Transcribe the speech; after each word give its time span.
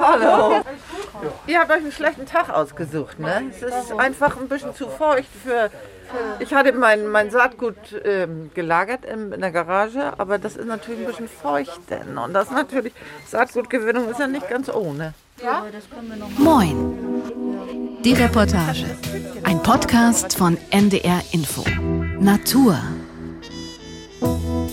Hallo. 0.00 0.62
Ihr 1.46 1.60
habt 1.60 1.70
euch 1.70 1.78
einen 1.78 1.92
schlechten 1.92 2.26
Tag 2.26 2.50
ausgesucht, 2.50 3.18
ne? 3.18 3.50
Es 3.50 3.62
ist 3.62 3.92
einfach 3.98 4.36
ein 4.36 4.48
bisschen 4.48 4.74
zu 4.74 4.88
feucht 4.88 5.28
für. 5.44 5.70
Ich 6.38 6.52
hatte 6.54 6.72
mein, 6.72 7.08
mein 7.08 7.30
Saatgut 7.30 7.76
ähm, 8.04 8.50
gelagert 8.54 9.04
in, 9.04 9.32
in 9.32 9.40
der 9.40 9.50
Garage, 9.50 10.12
aber 10.18 10.38
das 10.38 10.56
ist 10.56 10.66
natürlich 10.66 11.00
ein 11.00 11.06
bisschen 11.06 11.28
feucht. 11.28 11.80
Denn. 11.90 12.18
Und 12.18 12.34
das 12.34 12.50
natürlich, 12.50 12.92
Saatgutgewinnung 13.26 14.08
ist 14.10 14.20
ja 14.20 14.26
nicht 14.26 14.48
ganz 14.48 14.68
ohne. 14.68 15.14
Moin. 16.38 18.02
Die 18.04 18.12
Reportage. 18.12 18.84
Ein 19.44 19.62
Podcast 19.62 20.36
von 20.36 20.56
NDR 20.70 21.20
Info. 21.32 21.64
Natur. 22.20 22.78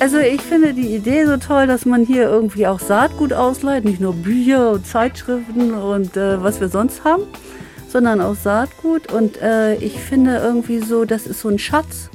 Also 0.02 0.18
ich 0.18 0.42
finde 0.42 0.74
die 0.74 0.96
Idee 0.96 1.28
so 1.28 1.38
toll, 1.38 1.68
dass 1.68 1.86
man 1.86 2.04
hier 2.04 2.24
irgendwie 2.24 2.66
auch 2.66 2.80
Saatgut 2.80 3.34
ausleiht, 3.34 3.86
nicht 3.86 4.02
nur 4.02 4.14
Bücher 4.14 4.72
und 4.72 4.88
Zeitschriften 4.88 5.76
und 5.76 6.18
äh, 6.18 6.42
was 6.42 6.60
wir 6.60 6.70
sonst 6.70 7.04
haben, 7.04 7.22
sondern 7.88 8.20
auch 8.20 8.34
Saatgut. 8.34 9.14
Und 9.14 9.40
äh, 9.44 9.76
ich 9.76 10.00
finde 10.00 10.38
irgendwie 10.38 10.80
so, 10.80 11.06
das 11.06 11.28
ist 11.28 11.42
so 11.42 11.50
ein 11.50 11.60
Schatz 11.60 12.10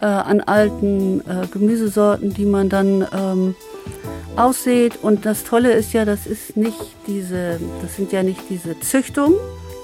äh, 0.00 0.06
an 0.06 0.40
alten 0.40 1.20
äh, 1.20 1.46
Gemüsesorten, 1.52 2.34
die 2.34 2.46
man 2.46 2.68
dann 2.68 3.06
ähm, 3.16 3.54
aussät. 4.34 4.98
Und 5.00 5.24
das 5.24 5.44
Tolle 5.44 5.70
ist 5.72 5.92
ja, 5.92 6.04
das 6.04 6.26
ist 6.26 6.56
nicht 6.56 6.96
diese, 7.06 7.60
das 7.80 7.94
sind 7.94 8.10
ja 8.10 8.24
nicht 8.24 8.40
diese 8.50 8.80
Züchtungen, 8.80 9.36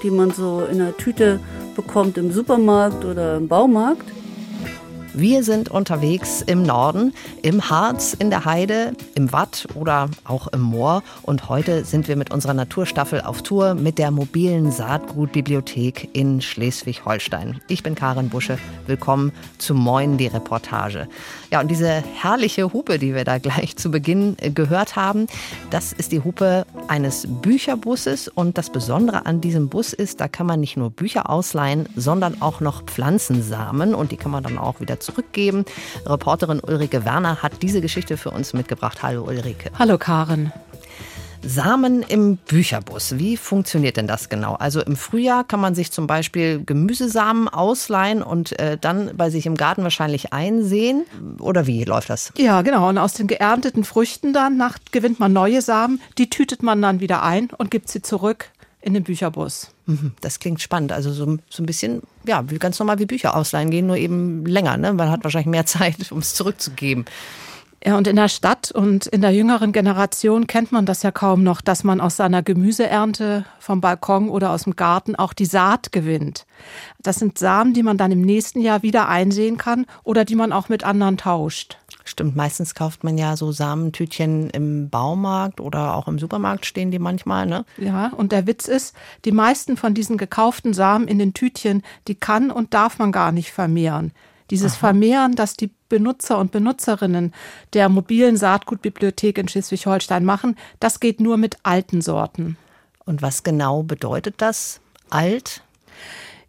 die 0.03 0.11
man 0.11 0.31
so 0.31 0.67
in 0.69 0.81
einer 0.81 0.97
Tüte 0.97 1.39
bekommt 1.77 2.17
im 2.17 2.33
Supermarkt 2.33 3.05
oder 3.05 3.37
im 3.37 3.47
Baumarkt, 3.47 4.11
wir 5.13 5.43
sind 5.43 5.67
unterwegs 5.67 6.41
im 6.41 6.63
Norden, 6.63 7.13
im 7.41 7.69
Harz, 7.69 8.13
in 8.17 8.29
der 8.29 8.45
Heide, 8.45 8.93
im 9.13 9.33
Watt 9.33 9.67
oder 9.75 10.09
auch 10.23 10.47
im 10.47 10.61
Moor. 10.61 11.03
Und 11.23 11.49
heute 11.49 11.83
sind 11.83 12.07
wir 12.07 12.15
mit 12.15 12.31
unserer 12.31 12.53
Naturstaffel 12.53 13.19
auf 13.19 13.41
Tour 13.41 13.73
mit 13.73 13.97
der 13.97 14.09
mobilen 14.11 14.71
Saatgutbibliothek 14.71 16.09
in 16.13 16.39
Schleswig-Holstein. 16.39 17.59
Ich 17.67 17.83
bin 17.83 17.93
Karin 17.93 18.29
Busche. 18.29 18.57
Willkommen 18.87 19.33
zu 19.57 19.75
Moin, 19.75 20.17
die 20.17 20.27
Reportage. 20.27 21.09
Ja, 21.51 21.59
und 21.59 21.69
diese 21.69 21.89
herrliche 21.89 22.71
Hupe, 22.71 22.97
die 22.97 23.13
wir 23.13 23.25
da 23.25 23.37
gleich 23.37 23.75
zu 23.75 23.91
Beginn 23.91 24.37
äh, 24.39 24.49
gehört 24.49 24.95
haben, 24.95 25.27
das 25.71 25.91
ist 25.91 26.13
die 26.13 26.23
Hupe 26.23 26.65
eines 26.87 27.27
Bücherbusses. 27.27 28.29
Und 28.29 28.57
das 28.57 28.69
Besondere 28.69 29.25
an 29.25 29.41
diesem 29.41 29.67
Bus 29.67 29.91
ist, 29.91 30.21
da 30.21 30.29
kann 30.29 30.47
man 30.47 30.61
nicht 30.61 30.77
nur 30.77 30.89
Bücher 30.89 31.29
ausleihen, 31.29 31.89
sondern 31.97 32.41
auch 32.41 32.61
noch 32.61 32.83
Pflanzensamen. 32.83 33.93
Und 33.93 34.13
die 34.13 34.17
kann 34.17 34.31
man 34.31 34.43
dann 34.43 34.57
auch 34.57 34.79
wieder 34.79 35.00
zurückgeben. 35.01 35.65
Reporterin 36.05 36.59
Ulrike 36.59 37.05
Werner 37.05 37.41
hat 37.41 37.61
diese 37.61 37.81
Geschichte 37.81 38.17
für 38.17 38.31
uns 38.31 38.53
mitgebracht. 38.53 39.03
Hallo 39.03 39.23
Ulrike. 39.23 39.71
Hallo 39.77 39.97
Karen. 39.97 40.53
Samen 41.43 42.03
im 42.03 42.37
Bücherbus. 42.37 43.17
Wie 43.17 43.35
funktioniert 43.35 43.97
denn 43.97 44.05
das 44.05 44.29
genau? 44.29 44.53
Also 44.55 44.79
im 44.81 44.95
Frühjahr 44.95 45.43
kann 45.43 45.59
man 45.59 45.73
sich 45.73 45.91
zum 45.91 46.05
Beispiel 46.05 46.63
Gemüsesamen 46.63 47.49
ausleihen 47.49 48.21
und 48.21 48.57
äh, 48.59 48.77
dann 48.79 49.11
bei 49.17 49.31
sich 49.31 49.47
im 49.47 49.55
Garten 49.55 49.83
wahrscheinlich 49.83 50.33
einsehen. 50.33 51.05
Oder 51.39 51.65
wie 51.65 51.83
läuft 51.83 52.11
das? 52.11 52.31
Ja, 52.37 52.61
genau. 52.61 52.89
Und 52.89 52.99
aus 52.99 53.13
den 53.13 53.25
geernteten 53.25 53.83
Früchten 53.83 54.33
dann 54.33 54.55
nach, 54.55 54.77
gewinnt 54.91 55.19
man 55.19 55.33
neue 55.33 55.61
Samen. 55.61 55.99
Die 56.19 56.29
tütet 56.29 56.61
man 56.61 56.81
dann 56.81 56.99
wieder 56.99 57.23
ein 57.23 57.49
und 57.57 57.71
gibt 57.71 57.89
sie 57.89 58.03
zurück 58.03 58.51
in 58.81 58.93
den 58.93 59.03
Bücherbus. 59.03 59.71
Mhm, 59.85 60.13
das 60.21 60.39
klingt 60.39 60.61
spannend. 60.61 60.91
Also 60.91 61.11
so, 61.11 61.37
so 61.49 61.63
ein 61.63 61.65
bisschen, 61.65 62.01
ja, 62.25 62.49
wie 62.49 62.57
ganz 62.57 62.79
normal 62.79 62.99
wie 62.99 63.05
Bücher 63.05 63.35
ausleihen 63.35 63.69
gehen, 63.69 63.87
nur 63.87 63.97
eben 63.97 64.45
länger. 64.45 64.77
Ne? 64.77 64.93
Man 64.93 65.11
hat 65.11 65.23
wahrscheinlich 65.23 65.49
mehr 65.49 65.65
Zeit, 65.67 66.11
um 66.11 66.19
es 66.19 66.33
zurückzugeben. 66.33 67.05
Ja, 67.83 67.97
und 67.97 68.05
in 68.05 68.15
der 68.15 68.27
Stadt 68.27 68.71
und 68.71 69.07
in 69.07 69.21
der 69.21 69.31
jüngeren 69.31 69.71
Generation 69.71 70.45
kennt 70.45 70.71
man 70.71 70.85
das 70.85 71.01
ja 71.01 71.09
kaum 71.09 71.41
noch, 71.41 71.61
dass 71.61 71.83
man 71.83 71.99
aus 71.99 72.15
seiner 72.15 72.43
Gemüseernte 72.43 73.43
vom 73.57 73.81
Balkon 73.81 74.29
oder 74.29 74.51
aus 74.51 74.65
dem 74.65 74.75
Garten 74.75 75.15
auch 75.15 75.33
die 75.33 75.45
Saat 75.45 75.91
gewinnt. 75.91 76.45
Das 76.99 77.15
sind 77.15 77.39
Samen, 77.39 77.73
die 77.73 77.81
man 77.81 77.97
dann 77.97 78.11
im 78.11 78.21
nächsten 78.21 78.61
Jahr 78.61 78.83
wieder 78.83 79.09
einsehen 79.09 79.57
kann 79.57 79.87
oder 80.03 80.25
die 80.25 80.35
man 80.35 80.53
auch 80.53 80.69
mit 80.69 80.83
anderen 80.83 81.17
tauscht. 81.17 81.79
Stimmt, 82.11 82.35
meistens 82.35 82.75
kauft 82.75 83.05
man 83.05 83.17
ja 83.17 83.37
so 83.37 83.53
Samentütchen 83.53 84.49
im 84.49 84.89
Baumarkt 84.89 85.61
oder 85.61 85.95
auch 85.95 86.09
im 86.09 86.19
Supermarkt 86.19 86.65
stehen 86.65 86.91
die 86.91 86.99
manchmal, 86.99 87.45
ne? 87.45 87.63
Ja, 87.77 88.11
und 88.17 88.33
der 88.33 88.47
Witz 88.47 88.67
ist, 88.67 88.93
die 89.23 89.31
meisten 89.31 89.77
von 89.77 89.93
diesen 89.93 90.17
gekauften 90.17 90.73
Samen 90.73 91.07
in 91.07 91.19
den 91.19 91.33
Tütchen, 91.33 91.83
die 92.09 92.15
kann 92.15 92.51
und 92.51 92.73
darf 92.73 92.99
man 92.99 93.13
gar 93.13 93.31
nicht 93.31 93.51
vermehren. 93.51 94.11
Dieses 94.49 94.73
Aha. 94.73 94.79
Vermehren, 94.79 95.35
das 95.35 95.53
die 95.53 95.71
Benutzer 95.87 96.37
und 96.37 96.51
Benutzerinnen 96.51 97.33
der 97.71 97.87
mobilen 97.87 98.35
Saatgutbibliothek 98.35 99.37
in 99.37 99.47
Schleswig-Holstein 99.47 100.25
machen, 100.25 100.57
das 100.81 100.99
geht 100.99 101.21
nur 101.21 101.37
mit 101.37 101.59
alten 101.63 102.01
Sorten. 102.01 102.57
Und 103.05 103.21
was 103.21 103.43
genau 103.43 103.83
bedeutet 103.83 104.35
das? 104.39 104.81
Alt? 105.09 105.63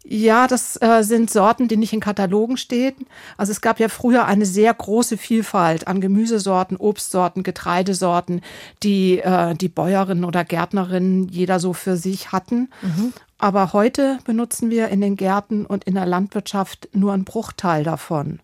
Ja, 0.05 0.47
das 0.47 0.79
äh, 0.81 1.01
sind 1.01 1.31
Sorten, 1.31 1.69
die 1.69 1.77
nicht 1.77 1.93
in 1.93 2.01
Katalogen 2.01 2.57
stehen. 2.57 3.07
Also 3.37 3.51
es 3.51 3.61
gab 3.61 3.79
ja 3.79 3.87
früher 3.87 4.25
eine 4.25 4.45
sehr 4.45 4.73
große 4.73 5.17
Vielfalt 5.17 5.87
an 5.87 6.01
Gemüsesorten, 6.01 6.75
Obstsorten, 6.75 7.41
Getreidesorten, 7.41 8.41
die 8.83 9.19
äh, 9.19 9.55
die 9.55 9.69
Bäuerinnen 9.69 10.25
oder 10.25 10.43
Gärtnerinnen 10.43 11.29
jeder 11.29 11.61
so 11.61 11.71
für 11.71 11.95
sich 11.95 12.33
hatten. 12.33 12.69
Mhm. 12.81 13.13
Aber 13.37 13.71
heute 13.71 14.19
benutzen 14.25 14.69
wir 14.69 14.89
in 14.89 14.99
den 14.99 15.15
Gärten 15.15 15.65
und 15.65 15.85
in 15.85 15.95
der 15.95 16.05
Landwirtschaft 16.05 16.89
nur 16.93 17.13
einen 17.13 17.25
Bruchteil 17.25 17.83
davon. 17.83 18.39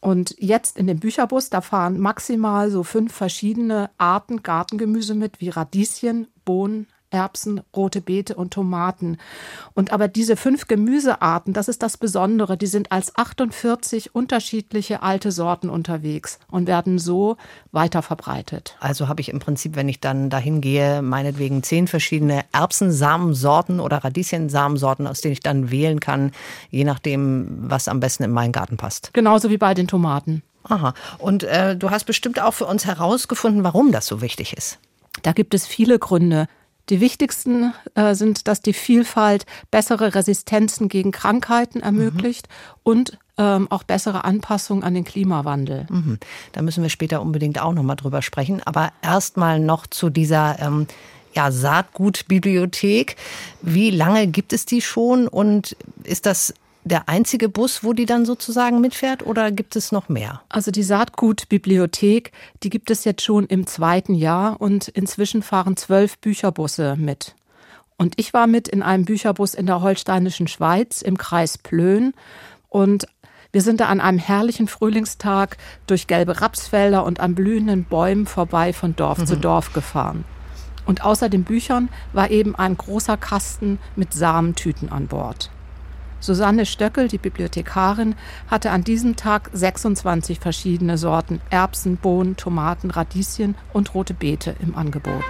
Und 0.00 0.36
jetzt 0.38 0.78
in 0.78 0.86
dem 0.86 1.00
Bücherbus, 1.00 1.50
da 1.50 1.60
fahren 1.60 1.98
maximal 1.98 2.70
so 2.70 2.84
fünf 2.84 3.12
verschiedene 3.12 3.90
Arten 3.98 4.44
Gartengemüse 4.44 5.14
mit, 5.14 5.40
wie 5.40 5.48
Radieschen, 5.48 6.28
Bohnen, 6.44 6.86
Erbsen, 7.10 7.60
rote 7.74 8.00
Beete 8.00 8.34
und 8.34 8.52
Tomaten. 8.52 9.18
Und 9.74 9.92
aber 9.92 10.08
diese 10.08 10.36
fünf 10.36 10.68
Gemüsearten, 10.68 11.52
das 11.52 11.68
ist 11.68 11.82
das 11.82 11.96
Besondere, 11.96 12.56
die 12.56 12.66
sind 12.66 12.92
als 12.92 13.16
48 13.16 14.14
unterschiedliche 14.14 15.02
alte 15.02 15.32
Sorten 15.32 15.70
unterwegs 15.70 16.38
und 16.50 16.66
werden 16.66 16.98
so 16.98 17.36
weiter 17.72 18.02
verbreitet. 18.02 18.76
Also 18.80 19.08
habe 19.08 19.20
ich 19.20 19.28
im 19.28 19.38
Prinzip, 19.38 19.76
wenn 19.76 19.88
ich 19.88 20.00
dann 20.00 20.30
dahin 20.30 20.60
gehe, 20.60 21.02
meinetwegen 21.02 21.62
zehn 21.62 21.86
verschiedene 21.86 22.44
Erbsensamensorten 22.52 23.80
oder 23.80 23.98
Radieschensamensorten, 23.98 25.06
aus 25.06 25.20
denen 25.20 25.32
ich 25.32 25.40
dann 25.40 25.70
wählen 25.70 26.00
kann, 26.00 26.32
je 26.70 26.84
nachdem, 26.84 27.70
was 27.70 27.88
am 27.88 28.00
besten 28.00 28.24
in 28.24 28.32
meinen 28.32 28.52
Garten 28.52 28.76
passt. 28.76 29.12
Genauso 29.14 29.50
wie 29.50 29.58
bei 29.58 29.74
den 29.74 29.88
Tomaten. 29.88 30.42
Aha. 30.64 30.94
Und 31.18 31.44
äh, 31.44 31.76
du 31.76 31.90
hast 31.90 32.04
bestimmt 32.04 32.40
auch 32.40 32.52
für 32.52 32.66
uns 32.66 32.84
herausgefunden, 32.84 33.64
warum 33.64 33.92
das 33.92 34.06
so 34.06 34.20
wichtig 34.20 34.52
ist. 34.52 34.78
Da 35.22 35.32
gibt 35.32 35.54
es 35.54 35.66
viele 35.66 35.98
Gründe. 35.98 36.46
Die 36.90 37.00
wichtigsten 37.00 37.72
äh, 37.94 38.14
sind, 38.14 38.48
dass 38.48 38.60
die 38.60 38.72
Vielfalt 38.72 39.46
bessere 39.70 40.14
Resistenzen 40.14 40.88
gegen 40.88 41.12
Krankheiten 41.12 41.80
ermöglicht 41.80 42.48
mhm. 42.48 42.80
und 42.82 43.18
ähm, 43.36 43.70
auch 43.70 43.84
bessere 43.84 44.24
Anpassung 44.24 44.82
an 44.82 44.94
den 44.94 45.04
Klimawandel. 45.04 45.86
Mhm. 45.90 46.18
Da 46.52 46.62
müssen 46.62 46.82
wir 46.82 46.90
später 46.90 47.22
unbedingt 47.22 47.60
auch 47.60 47.72
noch 47.72 47.82
mal 47.82 47.94
drüber 47.94 48.22
sprechen. 48.22 48.62
Aber 48.64 48.90
erstmal 49.02 49.60
noch 49.60 49.86
zu 49.86 50.10
dieser 50.10 50.58
ähm, 50.60 50.86
ja, 51.34 51.50
Saatgutbibliothek. 51.50 53.16
Wie 53.62 53.90
lange 53.90 54.26
gibt 54.26 54.52
es 54.52 54.66
die 54.66 54.82
schon 54.82 55.28
und 55.28 55.76
ist 56.02 56.26
das 56.26 56.54
der 56.84 57.08
einzige 57.08 57.48
Bus, 57.48 57.84
wo 57.84 57.92
die 57.92 58.06
dann 58.06 58.24
sozusagen 58.24 58.80
mitfährt 58.80 59.24
oder 59.24 59.50
gibt 59.50 59.76
es 59.76 59.92
noch 59.92 60.08
mehr? 60.08 60.42
Also 60.48 60.70
die 60.70 60.82
Saatgutbibliothek, 60.82 62.32
die 62.62 62.70
gibt 62.70 62.90
es 62.90 63.04
jetzt 63.04 63.22
schon 63.22 63.46
im 63.46 63.66
zweiten 63.66 64.14
Jahr 64.14 64.60
und 64.60 64.88
inzwischen 64.88 65.42
fahren 65.42 65.76
zwölf 65.76 66.18
Bücherbusse 66.18 66.96
mit. 66.96 67.34
Und 67.96 68.14
ich 68.16 68.32
war 68.32 68.46
mit 68.46 68.68
in 68.68 68.82
einem 68.82 69.04
Bücherbus 69.04 69.54
in 69.54 69.66
der 69.66 69.82
holsteinischen 69.82 70.46
Schweiz 70.46 71.02
im 71.02 71.18
Kreis 71.18 71.58
Plön 71.58 72.14
und 72.68 73.06
wir 73.50 73.62
sind 73.62 73.80
da 73.80 73.86
an 73.86 74.00
einem 74.00 74.18
herrlichen 74.18 74.68
Frühlingstag 74.68 75.56
durch 75.86 76.06
gelbe 76.06 76.40
Rapsfelder 76.40 77.04
und 77.04 77.18
an 77.18 77.34
blühenden 77.34 77.84
Bäumen 77.84 78.26
vorbei 78.26 78.72
von 78.72 78.94
Dorf 78.94 79.18
mhm. 79.18 79.26
zu 79.26 79.36
Dorf 79.36 79.72
gefahren. 79.72 80.24
Und 80.84 81.02
außer 81.02 81.28
den 81.28 81.44
Büchern 81.44 81.88
war 82.12 82.30
eben 82.30 82.54
ein 82.54 82.76
großer 82.76 83.16
Kasten 83.16 83.78
mit 83.96 84.12
Samentüten 84.12 84.90
an 84.90 85.06
Bord. 85.06 85.50
Susanne 86.20 86.66
Stöckel, 86.66 87.08
die 87.08 87.18
Bibliothekarin, 87.18 88.14
hatte 88.48 88.70
an 88.70 88.84
diesem 88.84 89.16
Tag 89.16 89.50
26 89.52 90.40
verschiedene 90.40 90.98
Sorten 90.98 91.40
Erbsen, 91.50 91.96
Bohnen, 91.96 92.36
Tomaten, 92.36 92.90
Radieschen 92.90 93.54
und 93.72 93.94
rote 93.94 94.14
Beete 94.14 94.54
im 94.60 94.74
Angebot. 94.74 95.24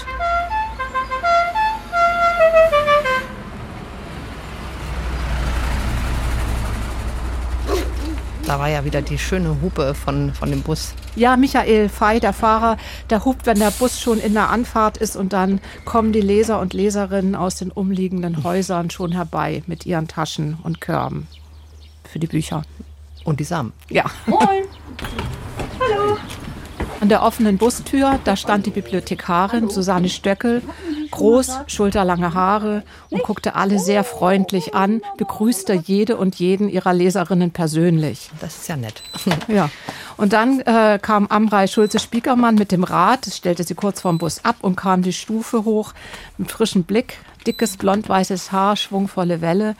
Da 8.59 8.63
war 8.63 8.71
ja 8.71 8.85
wieder 8.85 9.03
die 9.03 9.19
schöne 9.19 9.63
Hupe 9.63 9.95
von, 9.95 10.35
von 10.35 10.51
dem 10.51 10.63
Bus. 10.63 10.93
Ja, 11.15 11.37
Michael 11.37 11.89
Fey, 11.89 12.19
der 12.19 12.33
Fahrer, 12.33 12.77
der 13.09 13.25
hupt, 13.25 13.47
wenn 13.47 13.61
der 13.61 13.71
Bus 13.71 14.01
schon 14.01 14.19
in 14.19 14.35
der 14.35 14.51
Anfahrt 14.51 14.97
ist 14.97 15.15
und 15.15 15.33
dann 15.33 15.61
kommen 15.85 16.13
die 16.13 16.21
Leser 16.21 16.59
und 16.59 16.73
Leserinnen 16.73 17.37
aus 17.37 17.55
den 17.55 17.71
umliegenden 17.71 18.43
Häusern 18.43 18.91
schon 18.91 19.13
herbei 19.13 19.63
mit 19.69 19.87
ihren 19.87 20.09
Taschen 20.09 20.59
und 20.61 20.81
Körben 20.81 21.29
für 22.03 22.19
die 22.19 22.27
Bücher. 22.27 22.63
Und 23.23 23.39
die 23.39 23.45
Samen. 23.45 23.73
Ja. 23.91 24.07
Moin. 24.27 24.65
An 27.01 27.09
der 27.09 27.23
offenen 27.23 27.59
Bustür, 27.59 28.19
da 28.25 28.37
stand 28.37 28.67
die 28.67 28.71
Bibliothekarin 28.71 29.71
Susanne 29.71 30.09
Stöckel, 30.09 30.63
groß, 31.13 31.61
schulterlange 31.69 32.35
Haare 32.35 32.83
und 33.11 33.23
guckte 33.23 33.55
alle 33.55 33.79
sehr 33.79 34.03
freundlich 34.03 34.75
an, 34.75 35.01
begrüßte 35.17 35.75
jede 35.75 36.17
und 36.17 36.37
jeden 36.37 36.69
ihrer 36.69 36.93
Leserinnen 36.93 37.53
persönlich. 37.53 38.31
Das 38.41 38.57
ist 38.59 38.69
ja 38.69 38.77
nett. 38.77 39.03
Ja. 39.49 39.71
Und 40.17 40.33
dann 40.33 40.61
äh, 40.61 40.99
kam 41.01 41.27
Amrei 41.29 41.69
Schulze-Spiekermann 41.69 42.57
mit 42.57 42.73
dem 42.73 42.85
Rad, 42.85 43.27
stellte 43.33 43.63
sie 43.65 43.75
kurz 43.75 44.01
vorm 44.01 44.19
Bus 44.19 44.45
ab 44.45 44.57
und 44.61 44.77
kam 44.77 45.03
die 45.03 45.13
Stufe 45.13 45.65
hoch 45.65 45.95
mit 46.37 46.51
frischem 46.51 46.83
Blick, 46.83 47.19
dickes 47.47 47.77
blond-weißes 47.77 48.53
Haar, 48.53 48.77
schwungvolle 48.77 49.41
Welle. 49.41 49.77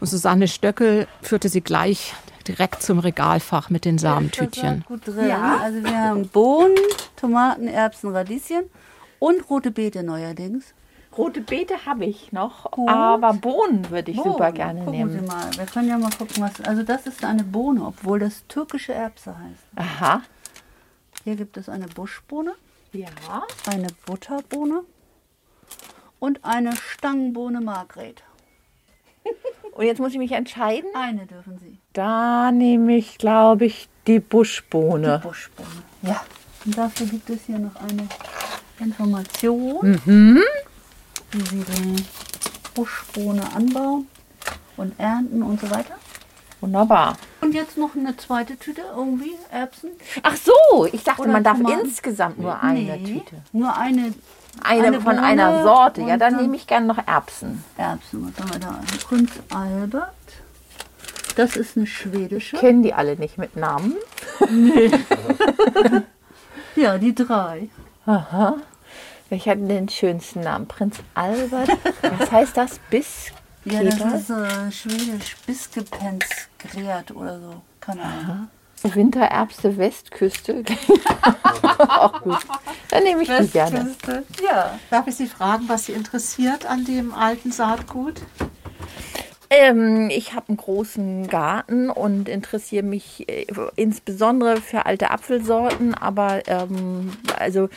Und 0.00 0.06
Susanne 0.08 0.48
Stöckel 0.48 1.06
führte 1.20 1.48
sie 1.48 1.60
gleich 1.60 2.14
direkt 2.42 2.82
zum 2.82 2.98
Regalfach 2.98 3.70
mit 3.70 3.84
den 3.84 3.98
Samentütchen. 3.98 4.84
Gut 4.86 5.06
drin. 5.06 5.28
Ja. 5.28 5.58
Also 5.62 5.82
wir 5.82 5.98
haben 5.98 6.28
Bohnen, 6.28 6.76
Tomaten, 7.16 7.68
Erbsen, 7.68 8.10
Radieschen 8.14 8.64
und 9.18 9.48
rote 9.50 9.70
Beete 9.70 10.02
neuerdings. 10.02 10.74
Rote 11.16 11.42
Beete 11.42 11.84
habe 11.84 12.06
ich 12.06 12.32
noch, 12.32 12.70
Gut. 12.70 12.88
aber 12.88 13.34
Bohnen 13.34 13.90
würde 13.90 14.10
ich 14.10 14.16
Bohnen. 14.16 14.32
super 14.32 14.50
gerne 14.52 14.80
gucken 14.80 14.98
nehmen. 14.98 15.12
Sie 15.12 15.26
mal. 15.26 15.50
Wir 15.56 15.66
können 15.66 15.88
ja 15.88 15.98
mal 15.98 16.10
gucken, 16.10 16.42
was. 16.42 16.60
Also 16.62 16.82
das 16.82 17.06
ist 17.06 17.22
eine 17.24 17.44
Bohne, 17.44 17.84
obwohl 17.84 18.18
das 18.18 18.46
türkische 18.48 18.94
Erbse 18.94 19.36
heißt. 19.38 19.62
Aha. 19.76 20.22
Hier 21.24 21.36
gibt 21.36 21.56
es 21.58 21.68
eine 21.68 21.86
Buschbohne. 21.86 22.54
Ja. 22.92 23.08
Eine 23.66 23.88
Butterbohne 24.06 24.82
und 26.18 26.44
eine 26.44 26.74
Stangenbohne 26.76 27.60
Margret. 27.60 28.22
Und 29.72 29.86
jetzt 29.86 29.98
muss 29.98 30.12
ich 30.12 30.18
mich 30.18 30.32
entscheiden. 30.32 30.88
Eine 30.94 31.26
dürfen 31.26 31.58
Sie. 31.58 31.78
Da 31.92 32.52
nehme 32.52 32.96
ich, 32.96 33.18
glaube 33.18 33.64
ich, 33.64 33.88
die 34.06 34.20
Buschbohne. 34.20 35.18
Die 35.22 35.28
Buschbohne. 35.28 35.68
Ja. 36.02 36.22
Und 36.64 36.76
dafür 36.76 37.06
gibt 37.06 37.28
es 37.30 37.46
hier 37.46 37.58
noch 37.58 37.74
eine 37.76 38.06
Information, 38.78 40.00
mhm. 40.04 40.42
wie 41.32 41.40
Sie 41.40 41.64
die 41.64 42.04
Buschbohne 42.74 43.42
anbauen 43.54 44.06
und 44.76 44.98
ernten 44.98 45.42
und 45.42 45.60
so 45.60 45.70
weiter. 45.70 45.96
Wunderbar. 46.62 47.16
Und 47.40 47.54
jetzt 47.54 47.76
noch 47.76 47.96
eine 47.96 48.16
zweite 48.16 48.56
Tüte 48.56 48.82
irgendwie, 48.94 49.34
Erbsen. 49.50 49.90
Ach 50.22 50.36
so, 50.36 50.86
ich 50.92 51.02
dachte, 51.02 51.22
Oder 51.22 51.32
man 51.32 51.42
darf 51.42 51.58
Tomaten. 51.58 51.80
insgesamt 51.80 52.38
nur 52.38 52.62
eine 52.62 52.78
nee, 52.78 53.04
Tüte. 53.04 53.36
Nur 53.52 53.76
eine. 53.76 54.14
Eine, 54.62 54.86
eine 54.86 55.00
von 55.00 55.16
Bohne 55.16 55.22
einer 55.26 55.64
Sorte. 55.64 56.02
Ja, 56.02 56.16
dann, 56.16 56.34
dann 56.34 56.42
nehme 56.42 56.54
ich 56.54 56.68
gerne 56.68 56.86
noch 56.86 57.04
Erbsen. 57.04 57.64
Erbsen, 57.76 58.32
was 58.32 58.40
haben 58.40 58.52
wir 58.52 58.60
da? 58.60 58.80
Prinz 59.08 59.32
Albert. 59.52 60.12
Das 61.34 61.56
ist 61.56 61.76
eine 61.76 61.86
schwedische. 61.86 62.56
Kennen 62.56 62.84
die 62.84 62.94
alle 62.94 63.16
nicht 63.16 63.38
mit 63.38 63.56
Namen? 63.56 63.96
Nee. 64.48 64.90
ja, 66.76 66.96
die 66.98 67.14
drei. 67.14 67.70
Aha. 68.06 68.56
Welcher 69.30 69.52
hat 69.52 69.58
denn 69.58 69.68
den 69.68 69.88
schönsten 69.88 70.40
Namen? 70.40 70.68
Prinz 70.68 70.98
Albert? 71.14 71.70
Was 72.02 72.30
heißt 72.30 72.56
das? 72.56 72.78
Bis? 72.90 73.32
Ja, 73.64 73.82
das 73.84 73.94
ist 73.94 74.30
äh, 74.30 74.72
schwedisch. 74.72 75.36
Biskepensgrärt 75.46 77.12
oder 77.12 77.38
so. 77.40 77.62
Keine 77.80 78.02
Ahnung. 78.02 78.48
Wintererbste 78.82 79.76
Westküste. 79.78 80.64
Auch 81.78 82.20
gut. 82.22 82.38
Dann 82.90 83.04
nehme 83.04 83.22
ich 83.22 83.28
die 83.28 83.46
gerne. 83.48 83.94
Ja. 84.42 84.78
Darf 84.90 85.06
ich 85.06 85.14
Sie 85.14 85.28
fragen, 85.28 85.68
was 85.68 85.86
Sie 85.86 85.92
interessiert 85.92 86.66
an 86.66 86.84
dem 86.84 87.14
alten 87.14 87.52
Saatgut? 87.52 88.22
Ähm, 89.50 90.08
ich 90.10 90.32
habe 90.32 90.48
einen 90.48 90.56
großen 90.56 91.28
Garten 91.28 91.90
und 91.90 92.28
interessiere 92.28 92.82
mich 92.82 93.28
äh, 93.28 93.46
insbesondere 93.76 94.56
für 94.56 94.86
alte 94.86 95.10
Apfelsorten, 95.10 95.94
aber 95.94 96.48
ähm, 96.48 97.12
also 97.38 97.68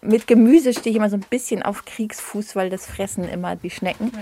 mit 0.00 0.26
Gemüse 0.26 0.72
stehe 0.72 0.90
ich 0.90 0.96
immer 0.96 1.10
so 1.10 1.16
ein 1.16 1.24
bisschen 1.28 1.62
auf 1.62 1.84
Kriegsfuß, 1.84 2.56
weil 2.56 2.70
das 2.70 2.86
fressen 2.86 3.28
immer 3.28 3.56
die 3.56 3.70
Schnecken. 3.70 4.12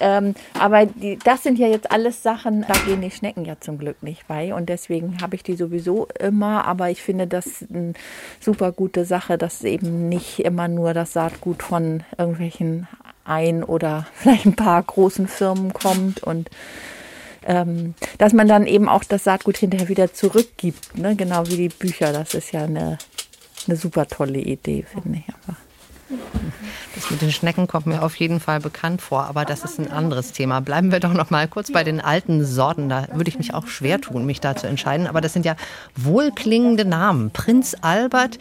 Ähm, 0.00 0.34
aber 0.58 0.86
die, 0.86 1.18
das 1.24 1.42
sind 1.42 1.58
ja 1.58 1.68
jetzt 1.68 1.90
alles 1.90 2.22
Sachen, 2.22 2.64
da 2.66 2.74
gehen 2.86 3.00
die 3.00 3.10
Schnecken 3.10 3.44
ja 3.44 3.58
zum 3.60 3.78
Glück 3.78 4.02
nicht 4.02 4.26
bei. 4.28 4.54
Und 4.54 4.68
deswegen 4.68 5.20
habe 5.20 5.36
ich 5.36 5.42
die 5.42 5.56
sowieso 5.56 6.08
immer. 6.18 6.64
Aber 6.66 6.90
ich 6.90 7.02
finde 7.02 7.26
das 7.26 7.64
eine 7.72 7.94
super 8.40 8.72
gute 8.72 9.04
Sache, 9.04 9.38
dass 9.38 9.64
eben 9.64 10.08
nicht 10.08 10.40
immer 10.40 10.68
nur 10.68 10.94
das 10.94 11.12
Saatgut 11.12 11.62
von 11.62 12.04
irgendwelchen 12.18 12.86
ein 13.24 13.64
oder 13.64 14.06
vielleicht 14.14 14.46
ein 14.46 14.56
paar 14.56 14.82
großen 14.82 15.28
Firmen 15.28 15.72
kommt 15.72 16.22
und 16.22 16.50
ähm, 17.46 17.94
dass 18.18 18.32
man 18.32 18.48
dann 18.48 18.66
eben 18.66 18.88
auch 18.88 19.04
das 19.04 19.24
Saatgut 19.24 19.56
hinterher 19.56 19.88
wieder 19.88 20.12
zurückgibt, 20.12 20.98
ne? 20.98 21.14
genau 21.14 21.46
wie 21.46 21.56
die 21.56 21.68
Bücher. 21.68 22.12
Das 22.12 22.34
ist 22.34 22.52
ja 22.52 22.64
eine, 22.64 22.98
eine 23.68 23.76
super 23.76 24.06
tolle 24.06 24.38
Idee, 24.38 24.84
finde 24.84 25.18
ich. 25.18 25.34
Aber 25.34 25.56
das 26.94 27.10
mit 27.10 27.20
den 27.20 27.32
Schnecken 27.32 27.66
kommt 27.66 27.86
mir 27.86 28.02
auf 28.02 28.14
jeden 28.16 28.38
Fall 28.38 28.60
bekannt 28.60 29.02
vor, 29.02 29.24
aber 29.24 29.44
das 29.44 29.64
ist 29.64 29.78
ein 29.78 29.90
anderes 29.90 30.32
Thema. 30.32 30.60
Bleiben 30.60 30.92
wir 30.92 31.00
doch 31.00 31.12
noch 31.12 31.30
mal 31.30 31.48
kurz 31.48 31.72
bei 31.72 31.84
den 31.84 32.00
alten 32.00 32.44
Sorten. 32.44 32.88
Da 32.88 33.08
würde 33.12 33.28
ich 33.28 33.38
mich 33.38 33.54
auch 33.54 33.66
schwer 33.66 34.00
tun, 34.00 34.24
mich 34.24 34.40
da 34.40 34.54
zu 34.54 34.66
entscheiden. 34.66 35.06
Aber 35.06 35.20
das 35.20 35.32
sind 35.32 35.44
ja 35.44 35.56
wohlklingende 35.96 36.84
Namen. 36.84 37.30
Prinz 37.30 37.76
Albert, 37.80 38.38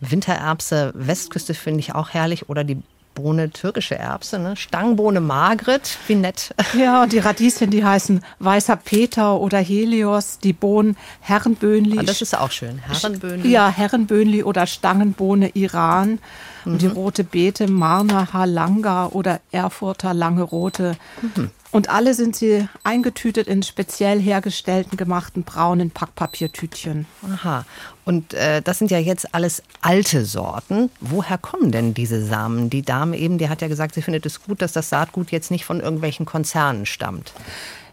Wintererbse, 0.00 0.92
Westküste 0.94 1.54
finde 1.54 1.80
ich 1.80 1.94
auch 1.94 2.10
herrlich. 2.10 2.48
Oder 2.48 2.64
die 2.64 2.80
Bohne 3.18 3.50
türkische 3.50 3.96
Erbse, 3.96 4.38
ne? 4.38 4.54
Stangenbohne 4.54 5.20
Margret, 5.20 5.98
wie 6.06 6.14
nett. 6.14 6.54
Ja, 6.78 7.02
und 7.02 7.12
die 7.12 7.18
Radieschen, 7.18 7.70
die 7.70 7.84
heißen 7.84 8.22
Weißer 8.38 8.76
Peter 8.76 9.40
oder 9.40 9.58
Helios, 9.58 10.38
die 10.38 10.52
Bohnen 10.52 10.96
Herrenböhnli. 11.20 11.98
Ah, 11.98 12.02
das 12.02 12.22
ist 12.22 12.38
auch 12.38 12.52
schön, 12.52 12.78
Herrenböhnli. 12.78 13.48
Ja, 13.48 13.68
Herrenböhnli 13.68 14.44
oder 14.44 14.66
Stangenbohne 14.66 15.50
Iran. 15.54 16.20
Mhm. 16.64 16.72
Und 16.72 16.82
die 16.82 16.86
rote 16.86 17.24
Beete 17.24 17.68
Marna 17.68 18.32
Halanga 18.32 19.06
oder 19.06 19.40
Erfurter 19.50 20.14
Lange 20.14 20.42
Rote. 20.42 20.96
Mhm. 21.22 21.50
Und 21.70 21.90
alle 21.90 22.14
sind 22.14 22.34
sie 22.34 22.66
eingetütet 22.82 23.46
in 23.46 23.62
speziell 23.62 24.20
hergestellten, 24.20 24.96
gemachten 24.96 25.42
braunen 25.42 25.90
Packpapiertütchen. 25.90 27.06
Aha. 27.30 27.66
Und 28.06 28.32
äh, 28.32 28.62
das 28.62 28.78
sind 28.78 28.90
ja 28.90 28.98
jetzt 28.98 29.34
alles 29.34 29.62
alte 29.82 30.24
Sorten. 30.24 30.90
Woher 31.00 31.36
kommen 31.36 31.70
denn 31.70 31.92
diese 31.92 32.24
Samen? 32.24 32.70
Die 32.70 32.82
Dame 32.82 33.18
eben, 33.18 33.36
die 33.36 33.50
hat 33.50 33.60
ja 33.60 33.68
gesagt, 33.68 33.94
sie 33.94 34.02
findet 34.02 34.24
es 34.24 34.42
gut, 34.42 34.62
dass 34.62 34.72
das 34.72 34.88
Saatgut 34.88 35.30
jetzt 35.30 35.50
nicht 35.50 35.66
von 35.66 35.80
irgendwelchen 35.80 36.24
Konzernen 36.24 36.86
stammt. 36.86 37.34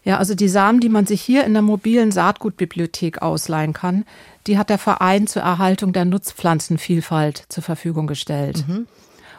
Ja, 0.06 0.20
also 0.20 0.36
die 0.36 0.48
Samen, 0.48 0.80
die 0.80 0.90
man 0.90 1.06
sich 1.06 1.22
hier 1.22 1.44
in 1.44 1.54
der 1.54 1.64
mobilen 1.64 2.12
Saatgutbibliothek 2.12 3.22
ausleihen 3.22 3.74
kann, 3.74 4.06
die 4.48 4.58
hat 4.58 4.70
der 4.70 4.78
Verein 4.78 5.28
zur 5.28 5.42
Erhaltung 5.42 5.92
der 5.92 6.06
Nutzpflanzenvielfalt 6.06 7.46
zur 7.50 7.64
Verfügung 7.64 8.08
gestellt. 8.08 8.64
Mhm. 8.68 8.88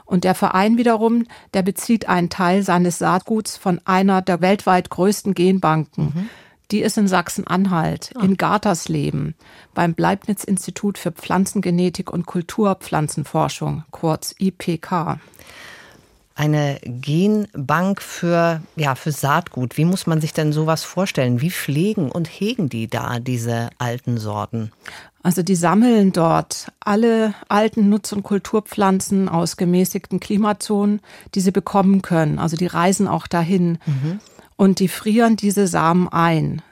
Und 0.07 0.25
der 0.25 0.35
Verein 0.35 0.79
wiederum, 0.79 1.25
der 1.53 1.63
bezieht 1.63 2.09
einen 2.09 2.31
Teil 2.31 2.63
seines 2.63 2.99
Saatguts 2.99 3.57
von 3.57 3.81
einer 3.85 4.23
der 4.23 4.41
weltweit 4.41 4.89
größten 4.89 5.35
Genbanken. 5.35 6.05
Mhm. 6.05 6.31
Die 6.71 6.81
ist 6.81 6.99
in 6.99 7.07
Sachsen-Anhalt, 7.07 8.13
ah. 8.17 8.25
in 8.25 8.37
Gartersleben, 8.37 9.35
beim 9.75 9.95
Bleibniz-Institut 9.95 10.99
für 10.99 11.13
Pflanzengenetik 11.13 12.13
und 12.13 12.27
Kulturpflanzenforschung, 12.27 13.85
kurz 13.91 14.35
IPK. 14.39 15.21
Eine 16.35 16.79
Genbank 16.83 18.03
für, 18.03 18.61
ja, 18.75 18.95
für 18.95 19.11
Saatgut. 19.11 19.79
Wie 19.79 19.87
muss 19.87 20.07
man 20.07 20.21
sich 20.21 20.35
denn 20.35 20.53
sowas 20.53 20.85
vorstellen? 20.85 21.41
Wie 21.41 21.51
pflegen 21.51 22.11
und 22.11 22.27
hegen 22.27 22.69
die 22.69 22.89
da 22.89 23.21
diese 23.21 23.71
alten 23.79 24.19
Sorten? 24.19 24.71
Also 25.27 25.43
die 25.43 25.57
sammeln 25.57 26.13
dort 26.13 26.71
alle 26.79 27.35
alten 27.49 27.89
Nutz- 27.89 28.13
und 28.13 28.23
Kulturpflanzen 28.23 29.29
aus 29.29 29.57
gemäßigten 29.57 30.21
Klimazonen, 30.21 31.01
die 31.35 31.41
sie 31.41 31.51
bekommen 31.51 32.01
können. 32.01 32.39
Also 32.39 32.57
die 32.57 32.69
reisen 32.69 33.09
auch 33.09 33.27
dahin 33.27 33.79
mhm. 33.87 34.21
und 34.55 34.79
die 34.79 34.87
frieren 34.87 35.35
diese 35.35 35.67
Samen 35.67 36.07
ein. 36.07 36.63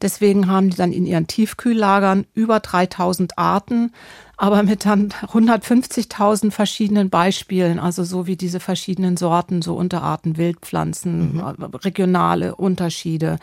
Deswegen 0.00 0.46
haben 0.46 0.70
die 0.70 0.76
dann 0.76 0.92
in 0.92 1.06
ihren 1.06 1.26
Tiefkühllagern 1.26 2.24
über 2.34 2.60
3000 2.60 3.36
Arten, 3.36 3.90
aber 4.36 4.62
mit 4.62 4.84
dann 4.84 5.08
150.000 5.08 6.52
verschiedenen 6.52 7.10
Beispielen, 7.10 7.80
also 7.80 8.04
so 8.04 8.28
wie 8.28 8.36
diese 8.36 8.60
verschiedenen 8.60 9.16
Sorten, 9.16 9.60
so 9.60 9.74
Unterarten, 9.74 10.36
Wildpflanzen, 10.36 11.38
mhm. 11.38 11.64
regionale 11.74 12.54
Unterschiede. 12.54 13.40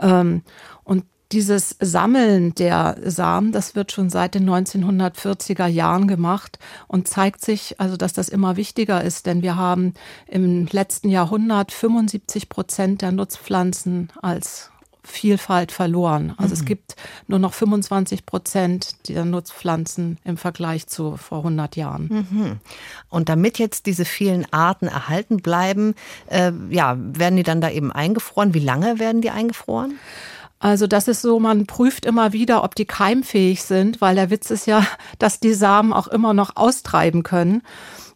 Ähm, 0.00 0.42
und 0.82 1.04
dieses 1.34 1.74
Sammeln 1.80 2.54
der 2.54 2.96
Samen, 3.04 3.50
das 3.50 3.74
wird 3.74 3.90
schon 3.90 4.08
seit 4.08 4.36
den 4.36 4.48
1940er 4.48 5.66
Jahren 5.66 6.06
gemacht 6.06 6.60
und 6.86 7.08
zeigt 7.08 7.44
sich, 7.44 7.80
also 7.80 7.96
dass 7.96 8.12
das 8.12 8.28
immer 8.28 8.56
wichtiger 8.56 9.02
ist, 9.02 9.26
denn 9.26 9.42
wir 9.42 9.56
haben 9.56 9.94
im 10.28 10.66
letzten 10.66 11.08
Jahrhundert 11.08 11.72
75 11.72 12.48
Prozent 12.48 13.02
der 13.02 13.10
Nutzpflanzen 13.10 14.12
als 14.22 14.70
Vielfalt 15.02 15.72
verloren. 15.72 16.34
Also 16.38 16.54
mhm. 16.54 16.60
es 16.60 16.64
gibt 16.64 16.96
nur 17.26 17.40
noch 17.40 17.52
25 17.52 18.24
Prozent 18.24 19.08
der 19.08 19.24
Nutzpflanzen 19.24 20.18
im 20.24 20.36
Vergleich 20.36 20.86
zu 20.86 21.16
vor 21.16 21.38
100 21.38 21.74
Jahren. 21.74 22.26
Mhm. 22.30 22.52
Und 23.10 23.28
damit 23.28 23.58
jetzt 23.58 23.86
diese 23.86 24.04
vielen 24.04 24.50
Arten 24.52 24.86
erhalten 24.86 25.38
bleiben, 25.38 25.94
äh, 26.28 26.52
ja, 26.70 26.96
werden 26.96 27.36
die 27.36 27.42
dann 27.42 27.60
da 27.60 27.70
eben 27.70 27.90
eingefroren? 27.90 28.54
Wie 28.54 28.60
lange 28.60 29.00
werden 29.00 29.20
die 29.20 29.30
eingefroren? 29.30 29.98
Also 30.58 30.86
das 30.86 31.08
ist 31.08 31.20
so, 31.22 31.40
man 31.40 31.66
prüft 31.66 32.06
immer 32.06 32.32
wieder, 32.32 32.64
ob 32.64 32.74
die 32.74 32.86
keimfähig 32.86 33.62
sind, 33.62 34.00
weil 34.00 34.14
der 34.14 34.30
Witz 34.30 34.50
ist 34.50 34.66
ja, 34.66 34.86
dass 35.18 35.40
die 35.40 35.54
Samen 35.54 35.92
auch 35.92 36.08
immer 36.08 36.34
noch 36.34 36.56
austreiben 36.56 37.22
können. 37.22 37.62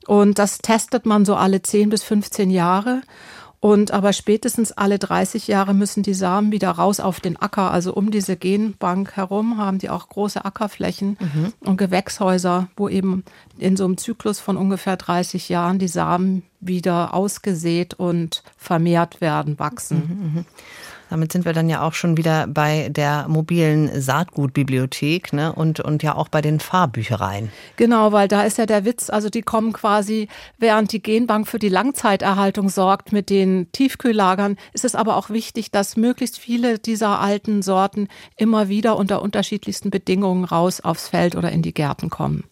Und 0.07 0.38
das 0.38 0.59
testet 0.59 1.04
man 1.04 1.25
so 1.25 1.37
alle 1.37 1.61
10 1.61 1.90
bis 1.90 2.02
15 2.02 2.50
Jahre. 2.50 3.02
Und 3.61 3.90
aber 3.90 4.12
spätestens 4.12 4.71
alle 4.71 5.00
30 5.00 5.49
Jahre 5.49 5.75
müssen 5.75 6.04
die 6.04 6.14
Samen 6.14 6.52
wieder 6.52 6.71
raus 6.71 7.00
auf 7.00 7.18
den 7.18 7.37
Acker. 7.37 7.73
Also 7.73 7.92
um 7.92 8.12
diese 8.12 8.37
Genbank 8.37 9.16
herum 9.16 9.59
haben 9.59 9.78
die 9.78 9.90
auch 9.90 10.09
große 10.09 10.45
Ackerflächen 10.45 11.18
mhm. 11.18 11.52
und 11.61 11.76
Gewächshäuser, 11.76 12.68
wo 12.76 12.88
eben 12.88 13.25
in 13.59 13.76
so 13.76 13.85
einem 13.85 13.99
Zyklus 13.99 14.38
von 14.38 14.57
ungefähr 14.57 14.97
30 14.97 15.49
Jahren 15.49 15.80
die 15.80 15.88
Samen 15.88 16.45
wieder 16.61 17.14
ausgesät 17.14 17.95
und 17.95 18.45
vermehrt 18.57 19.21
werden, 19.21 19.59
wachsen. 19.59 19.99
Mhm, 20.09 20.38
mh. 20.38 20.45
Damit 21.10 21.32
sind 21.32 21.44
wir 21.44 21.52
dann 21.52 21.68
ja 21.68 21.82
auch 21.82 21.94
schon 21.94 22.16
wieder 22.16 22.46
bei 22.46 22.88
der 22.90 23.26
mobilen 23.28 23.90
Saatgutbibliothek 24.00 25.32
ne? 25.32 25.52
und, 25.52 25.80
und 25.80 26.02
ja 26.02 26.14
auch 26.14 26.28
bei 26.28 26.40
den 26.40 26.60
Fahrbüchereien. 26.60 27.50
Genau, 27.76 28.12
weil 28.12 28.28
da 28.28 28.42
ist 28.42 28.58
ja 28.58 28.66
der 28.66 28.84
Witz, 28.84 29.10
also 29.10 29.30
die 29.30 29.42
kommen 29.42 29.72
quasi, 29.72 30.28
während 30.58 30.92
die 30.92 31.02
Genbank 31.02 31.48
für 31.48 31.58
die 31.58 31.68
Langzeiterhaltung 31.68 32.68
sorgt 32.68 33.12
mit 33.12 33.30
den 33.30 33.70
Tiefkühllagern, 33.72 34.56
ist 34.72 34.84
es 34.84 34.94
aber 34.94 35.16
auch 35.16 35.30
wichtig, 35.30 35.70
dass 35.70 35.96
möglichst 35.96 36.38
viele 36.38 36.78
dieser 36.78 37.20
alten 37.20 37.62
Sorten 37.62 38.08
immer 38.36 38.68
wieder 38.68 38.96
unter 38.96 39.22
unterschiedlichsten 39.22 39.90
Bedingungen 39.90 40.44
raus 40.44 40.80
aufs 40.80 41.08
Feld 41.08 41.36
oder 41.36 41.50
in 41.50 41.62
die 41.62 41.74
Gärten 41.74 42.10
kommen. 42.10 42.44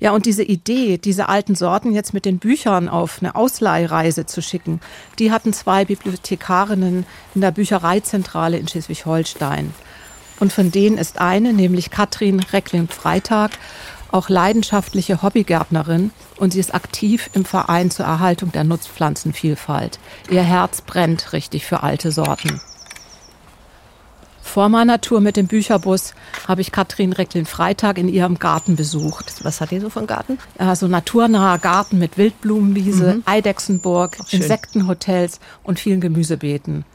Ja, 0.00 0.12
und 0.12 0.26
diese 0.26 0.42
Idee, 0.42 0.98
diese 0.98 1.28
alten 1.28 1.54
Sorten 1.54 1.92
jetzt 1.92 2.14
mit 2.14 2.24
den 2.24 2.38
Büchern 2.38 2.88
auf 2.88 3.18
eine 3.20 3.34
Ausleihreise 3.34 4.26
zu 4.26 4.40
schicken, 4.42 4.80
die 5.18 5.30
hatten 5.30 5.52
zwei 5.52 5.84
Bibliothekarinnen 5.84 7.04
in 7.34 7.40
der 7.40 7.50
Bücherei 7.50 7.86
Büchereizentrale 7.86 8.58
in 8.58 8.68
Schleswig-Holstein. 8.68 9.72
Und 10.38 10.52
von 10.52 10.70
denen 10.70 10.98
ist 10.98 11.18
eine, 11.18 11.52
nämlich 11.52 11.90
Katrin 11.90 12.40
Reckling-Freitag, 12.40 13.52
auch 14.10 14.28
leidenschaftliche 14.28 15.22
Hobbygärtnerin 15.22 16.10
und 16.36 16.52
sie 16.52 16.60
ist 16.60 16.74
aktiv 16.74 17.30
im 17.32 17.44
Verein 17.44 17.90
zur 17.90 18.06
Erhaltung 18.06 18.52
der 18.52 18.64
Nutzpflanzenvielfalt. 18.64 19.98
Ihr 20.30 20.42
Herz 20.42 20.80
brennt 20.80 21.32
richtig 21.32 21.66
für 21.66 21.82
alte 21.82 22.12
Sorten. 22.12 22.60
Vor 24.46 24.70
meiner 24.70 25.02
Tour 25.02 25.20
mit 25.20 25.36
dem 25.36 25.48
Bücherbus 25.48 26.14
habe 26.48 26.62
ich 26.62 26.72
Katrin 26.72 27.12
Recklin-Freitag 27.12 27.98
in 27.98 28.08
ihrem 28.08 28.38
Garten 28.38 28.74
besucht. 28.76 29.44
Was 29.44 29.60
hat 29.60 29.70
die 29.70 29.80
so 29.80 29.90
einen 29.94 30.06
Garten? 30.06 30.38
Ja, 30.58 30.74
so 30.74 30.86
naturnaher 30.88 31.58
Garten 31.58 31.98
mit 31.98 32.16
Wildblumenwiese, 32.16 33.16
mhm. 33.16 33.22
Eidechsenburg, 33.26 34.16
Insektenhotels 34.30 35.40
und 35.62 35.78
vielen 35.78 36.00
Gemüsebeeten. 36.00 36.86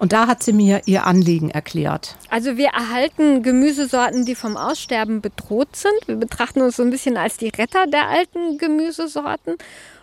Und 0.00 0.14
da 0.14 0.26
hat 0.26 0.42
sie 0.42 0.54
mir 0.54 0.80
ihr 0.86 1.06
Anliegen 1.06 1.50
erklärt. 1.50 2.16
Also 2.30 2.56
wir 2.56 2.68
erhalten 2.68 3.42
Gemüsesorten, 3.42 4.24
die 4.24 4.34
vom 4.34 4.56
Aussterben 4.56 5.20
bedroht 5.20 5.76
sind. 5.76 5.92
Wir 6.06 6.16
betrachten 6.16 6.62
uns 6.62 6.76
so 6.76 6.82
ein 6.82 6.88
bisschen 6.88 7.18
als 7.18 7.36
die 7.36 7.50
Retter 7.50 7.86
der 7.86 8.08
alten 8.08 8.56
Gemüsesorten. 8.56 9.56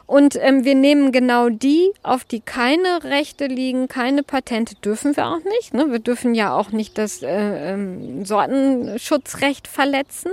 Und 0.06 0.38
ähm, 0.39 0.63
wir 0.63 0.75
nehmen 0.75 1.12
genau 1.12 1.50
die, 1.50 1.92
auf 2.04 2.24
die 2.24 2.42
keine 2.42 3.04
Rechte 3.06 3.48
liegen, 3.48 3.88
keine 3.88 4.22
Patente 4.22 4.75
dürfen 4.75 5.18
wir 5.18 5.25
auch 5.25 5.44
nicht. 5.44 5.74
Ne? 5.74 5.88
Wir 5.89 6.00
dürfen 6.00 6.36
ja 6.36 6.56
auch 6.56 6.70
nicht 6.70 7.00
das 7.00 7.24
äh, 7.24 7.74
ähm, 7.74 8.24
Sortenschutzrecht 8.24 9.68
verletzen. 9.68 10.32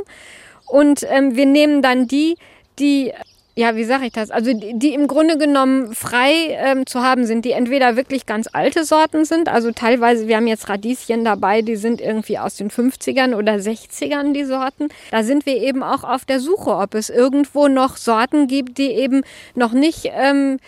Und 0.67 1.07
ähm, 1.09 1.37
wir 1.37 1.47
nehmen 1.47 1.81
dann 1.81 2.07
die, 2.07 2.37
die 2.79 3.13
ja, 3.57 3.77
wie 3.77 3.85
sage 3.85 4.07
ich 4.07 4.13
das? 4.13 4.33
Also 4.33 4.53
die, 4.53 4.77
die, 4.77 4.95
im 4.95 5.07
Grunde 5.07 5.39
genommen 5.39 5.95
frei 5.95 6.33
ähm, 6.51 6.87
zu 6.87 7.03
haben 7.03 7.25
sind, 7.25 7.45
die 7.45 7.53
entweder 7.53 7.95
wirklich 7.97 8.27
ganz 8.27 8.49
alte 8.53 8.85
Sorten 8.85 9.25
sind, 9.25 9.49
also 9.49 9.71
teilweise, 9.71 10.27
wir 10.27 10.37
haben 10.37 10.49
jetzt 10.49 10.69
Radieschen 10.69 11.25
dabei, 11.25 11.63
die 11.63 11.77
sind 11.77 12.01
irgendwie 12.01 12.39
aus 12.39 12.57
den 12.57 12.69
50ern 12.69 13.37
oder 13.37 13.55
60ern, 13.55 14.33
die 14.33 14.45
Sorten. 14.45 14.89
Da 15.13 15.23
sind 15.23 15.47
wir 15.47 15.57
eben 15.63 15.85
auch 15.85 16.03
auf 16.03 16.25
der 16.25 16.41
Suche, 16.41 16.71
ob 16.71 16.95
es 16.95 17.11
irgendwo 17.11 17.69
noch 17.69 17.97
Sorten 17.97 18.49
gibt, 18.49 18.79
die 18.79 18.91
eben 18.91 19.23
noch 19.55 19.73
nicht 19.73 20.11
ähm, 20.13 20.59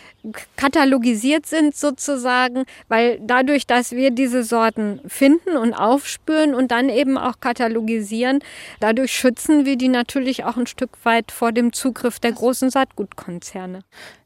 katalogisiert 0.57 1.47
sind 1.47 1.77
sozusagen, 1.77 2.65
weil 2.89 3.19
dadurch, 3.21 3.67
dass 3.67 3.93
wir 3.93 4.11
diese 4.11 4.43
Sorten 4.43 5.01
finden 5.07 5.57
und 5.57 5.75
aufspüren 5.75 6.55
und 6.55 6.71
dann 6.71 6.89
eben 6.89 7.19
auch 7.19 7.41
katalogisieren, 7.41 8.41
dadurch 8.81 9.13
schützen 9.13 9.65
wir 9.65 9.77
die 9.77 9.89
natürlich 9.89 10.45
auch 10.45 10.57
ein 10.57 10.67
Stück 10.67 10.91
weit 11.05 11.31
vor 11.31 11.53
dem 11.53 11.73
Zugriff 11.73 12.19
der 12.19 12.33
großen 12.33 12.71
Saatgutkonzerne. 12.77 13.81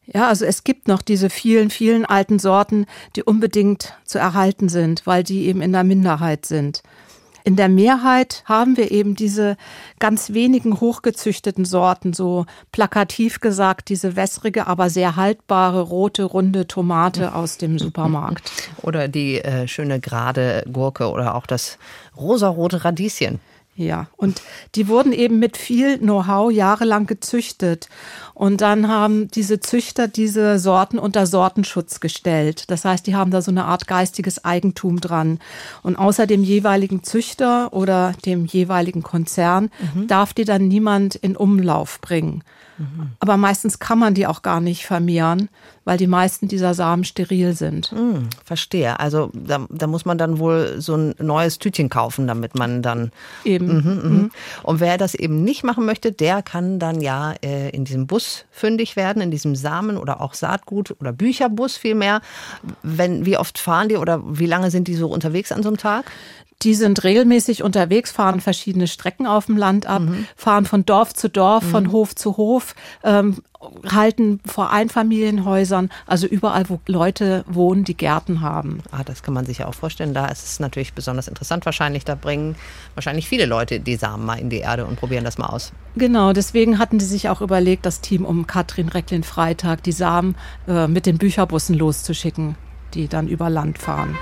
Ja, 0.06 0.26
also 0.26 0.44
es 0.44 0.64
gibt 0.64 0.88
noch 0.88 1.02
diese 1.02 1.30
vielen, 1.30 1.70
vielen 1.70 2.04
alten 2.04 2.40
Sorten, 2.40 2.86
die 3.14 3.22
unbedingt 3.22 3.94
zu 4.04 4.18
erhalten 4.18 4.68
sind, 4.68 5.06
weil 5.06 5.22
die 5.22 5.46
eben 5.46 5.62
in 5.62 5.70
der 5.70 5.84
Minderheit 5.84 6.46
sind. 6.46 6.82
In 7.44 7.54
der 7.54 7.68
Mehrheit 7.68 8.42
haben 8.46 8.76
wir 8.76 8.90
eben 8.90 9.14
diese 9.14 9.56
ganz 10.00 10.32
wenigen 10.32 10.80
hochgezüchteten 10.80 11.64
Sorten, 11.64 12.12
so 12.12 12.44
plakativ 12.72 13.40
gesagt, 13.40 13.88
diese 13.88 14.16
wässrige, 14.16 14.66
aber 14.66 14.90
sehr 14.90 15.14
haltbare 15.14 15.80
rote, 15.80 16.24
runde 16.24 16.66
Tomate 16.66 17.34
aus 17.34 17.56
dem 17.56 17.78
Supermarkt. 17.78 18.50
Oder 18.82 19.06
die 19.06 19.40
äh, 19.40 19.68
schöne 19.68 20.00
gerade 20.00 20.64
Gurke 20.70 21.08
oder 21.08 21.34
auch 21.34 21.46
das 21.46 21.78
rosarote 22.16 22.84
Radieschen. 22.84 23.40
Ja, 23.80 24.08
und 24.18 24.42
die 24.74 24.88
wurden 24.88 25.10
eben 25.10 25.38
mit 25.38 25.56
viel 25.56 25.96
Know-how 25.96 26.52
jahrelang 26.52 27.06
gezüchtet. 27.06 27.88
Und 28.34 28.60
dann 28.60 28.88
haben 28.88 29.30
diese 29.30 29.58
Züchter 29.60 30.06
diese 30.06 30.58
Sorten 30.58 30.98
unter 30.98 31.26
Sortenschutz 31.26 31.98
gestellt. 31.98 32.70
Das 32.70 32.84
heißt, 32.84 33.06
die 33.06 33.14
haben 33.14 33.30
da 33.30 33.40
so 33.40 33.50
eine 33.50 33.64
Art 33.64 33.86
geistiges 33.86 34.44
Eigentum 34.44 35.00
dran. 35.00 35.38
Und 35.82 35.96
außer 35.96 36.26
dem 36.26 36.44
jeweiligen 36.44 37.04
Züchter 37.04 37.72
oder 37.72 38.12
dem 38.26 38.44
jeweiligen 38.44 39.02
Konzern 39.02 39.70
mhm. 39.94 40.08
darf 40.08 40.34
die 40.34 40.44
dann 40.44 40.68
niemand 40.68 41.14
in 41.14 41.34
Umlauf 41.34 42.02
bringen. 42.02 42.44
Mhm. 42.80 43.12
Aber 43.18 43.36
meistens 43.36 43.78
kann 43.78 43.98
man 43.98 44.14
die 44.14 44.26
auch 44.26 44.40
gar 44.40 44.60
nicht 44.60 44.86
vermehren, 44.86 45.50
weil 45.84 45.98
die 45.98 46.06
meisten 46.06 46.48
dieser 46.48 46.72
Samen 46.72 47.04
steril 47.04 47.52
sind. 47.52 47.92
Mhm, 47.92 48.30
verstehe. 48.42 48.98
Also 48.98 49.30
da, 49.34 49.66
da, 49.68 49.86
muss 49.86 50.06
man 50.06 50.16
dann 50.16 50.38
wohl 50.38 50.76
so 50.78 50.96
ein 50.96 51.14
neues 51.18 51.58
Tütchen 51.58 51.90
kaufen, 51.90 52.26
damit 52.26 52.54
man 52.54 52.80
dann. 52.80 53.12
Eben. 53.44 53.66
Mhm, 53.66 53.74
mhm. 53.74 54.10
mhm. 54.10 54.30
Und 54.62 54.80
wer 54.80 54.96
das 54.96 55.14
eben 55.14 55.44
nicht 55.44 55.62
machen 55.62 55.84
möchte, 55.84 56.10
der 56.10 56.42
kann 56.42 56.78
dann 56.78 57.02
ja 57.02 57.34
äh, 57.42 57.68
in 57.70 57.84
diesem 57.84 58.06
Bus 58.06 58.46
fündig 58.50 58.96
werden, 58.96 59.20
in 59.20 59.30
diesem 59.30 59.54
Samen- 59.56 59.98
oder 59.98 60.22
auch 60.22 60.32
Saatgut- 60.32 60.98
oder 61.00 61.12
Bücherbus 61.12 61.76
vielmehr. 61.76 62.22
Wenn, 62.82 63.26
wie 63.26 63.36
oft 63.36 63.58
fahren 63.58 63.90
die 63.90 63.96
oder 63.96 64.22
wie 64.24 64.46
lange 64.46 64.70
sind 64.70 64.88
die 64.88 64.94
so 64.94 65.08
unterwegs 65.08 65.52
an 65.52 65.62
so 65.62 65.68
einem 65.68 65.76
Tag? 65.76 66.10
Die 66.62 66.74
sind 66.74 67.04
regelmäßig 67.04 67.62
unterwegs, 67.62 68.10
fahren 68.10 68.40
verschiedene 68.40 68.86
Strecken 68.86 69.26
auf 69.26 69.46
dem 69.46 69.56
Land 69.56 69.86
ab, 69.86 70.02
mhm. 70.02 70.26
fahren 70.36 70.66
von 70.66 70.84
Dorf 70.84 71.14
zu 71.14 71.30
Dorf, 71.30 71.64
mhm. 71.64 71.70
von 71.70 71.92
Hof 71.92 72.14
zu 72.14 72.36
Hof, 72.36 72.74
ähm, 73.02 73.36
halten 73.90 74.40
vor 74.46 74.70
Einfamilienhäusern, 74.70 75.90
also 76.06 76.26
überall, 76.26 76.68
wo 76.68 76.80
Leute 76.86 77.44
wohnen, 77.46 77.84
die 77.84 77.96
Gärten 77.96 78.40
haben. 78.40 78.82
Ah, 78.90 79.04
das 79.04 79.22
kann 79.22 79.34
man 79.34 79.44
sich 79.44 79.58
ja 79.58 79.66
auch 79.66 79.74
vorstellen. 79.74 80.14
Da 80.14 80.26
ist 80.26 80.44
es 80.44 80.60
natürlich 80.60 80.94
besonders 80.94 81.28
interessant 81.28 81.66
wahrscheinlich. 81.66 82.04
Da 82.04 82.14
bringen 82.14 82.56
wahrscheinlich 82.94 83.28
viele 83.28 83.46
Leute 83.46 83.80
die 83.80 83.96
Samen 83.96 84.24
mal 84.24 84.38
in 84.38 84.50
die 84.50 84.58
Erde 84.58 84.86
und 84.86 84.96
probieren 84.96 85.24
das 85.24 85.38
mal 85.38 85.46
aus. 85.46 85.72
Genau, 85.96 86.32
deswegen 86.32 86.78
hatten 86.78 86.98
die 86.98 87.04
sich 87.04 87.28
auch 87.28 87.40
überlegt, 87.40 87.84
das 87.86 88.00
Team 88.00 88.24
um 88.24 88.46
Katrin 88.46 88.88
Recklin-Freitag, 88.88 89.82
die 89.82 89.92
Samen 89.92 90.36
äh, 90.66 90.86
mit 90.86 91.06
den 91.06 91.18
Bücherbussen 91.18 91.76
loszuschicken, 91.76 92.56
die 92.94 93.08
dann 93.08 93.28
über 93.28 93.50
Land 93.50 93.78
fahren. 93.78 94.16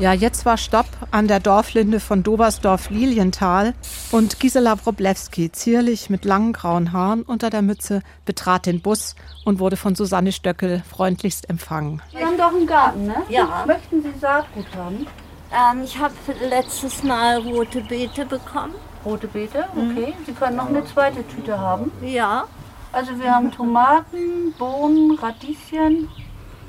Ja, 0.00 0.12
jetzt 0.12 0.44
war 0.44 0.56
Stopp 0.56 0.86
an 1.12 1.28
der 1.28 1.38
Dorflinde 1.38 2.00
von 2.00 2.24
Dobersdorf-Lilienthal 2.24 3.74
und 4.10 4.40
Gisela 4.40 4.76
Wroblewski, 4.84 5.52
zierlich 5.52 6.10
mit 6.10 6.24
langen 6.24 6.52
grauen 6.52 6.92
Haaren 6.92 7.22
unter 7.22 7.48
der 7.48 7.62
Mütze, 7.62 8.02
betrat 8.24 8.66
den 8.66 8.80
Bus 8.82 9.14
und 9.44 9.60
wurde 9.60 9.76
von 9.76 9.94
Susanne 9.94 10.32
Stöckel 10.32 10.82
freundlichst 10.90 11.48
empfangen. 11.48 12.02
Sie 12.10 12.24
haben 12.24 12.36
doch 12.36 12.52
einen 12.52 12.66
Garten, 12.66 13.06
ne? 13.06 13.22
Ja. 13.28 13.62
Möchten 13.68 14.02
Sie 14.02 14.12
Saatgut 14.20 14.66
haben? 14.76 15.06
Ähm, 15.52 15.84
ich 15.84 15.96
habe 15.96 16.14
letztes 16.50 17.04
Mal 17.04 17.38
rote 17.38 17.80
Beete 17.82 18.26
bekommen. 18.26 18.74
Rote 19.04 19.28
Beete? 19.28 19.66
Okay. 19.76 20.12
Mhm. 20.18 20.24
Sie 20.26 20.32
können 20.32 20.56
noch 20.56 20.68
eine 20.68 20.84
zweite 20.86 21.24
Tüte 21.28 21.56
haben. 21.56 21.92
Ja. 22.02 22.48
Also 22.90 23.16
wir 23.20 23.32
haben 23.32 23.52
Tomaten, 23.52 24.52
Bohnen, 24.58 25.16
Radieschen 25.16 26.08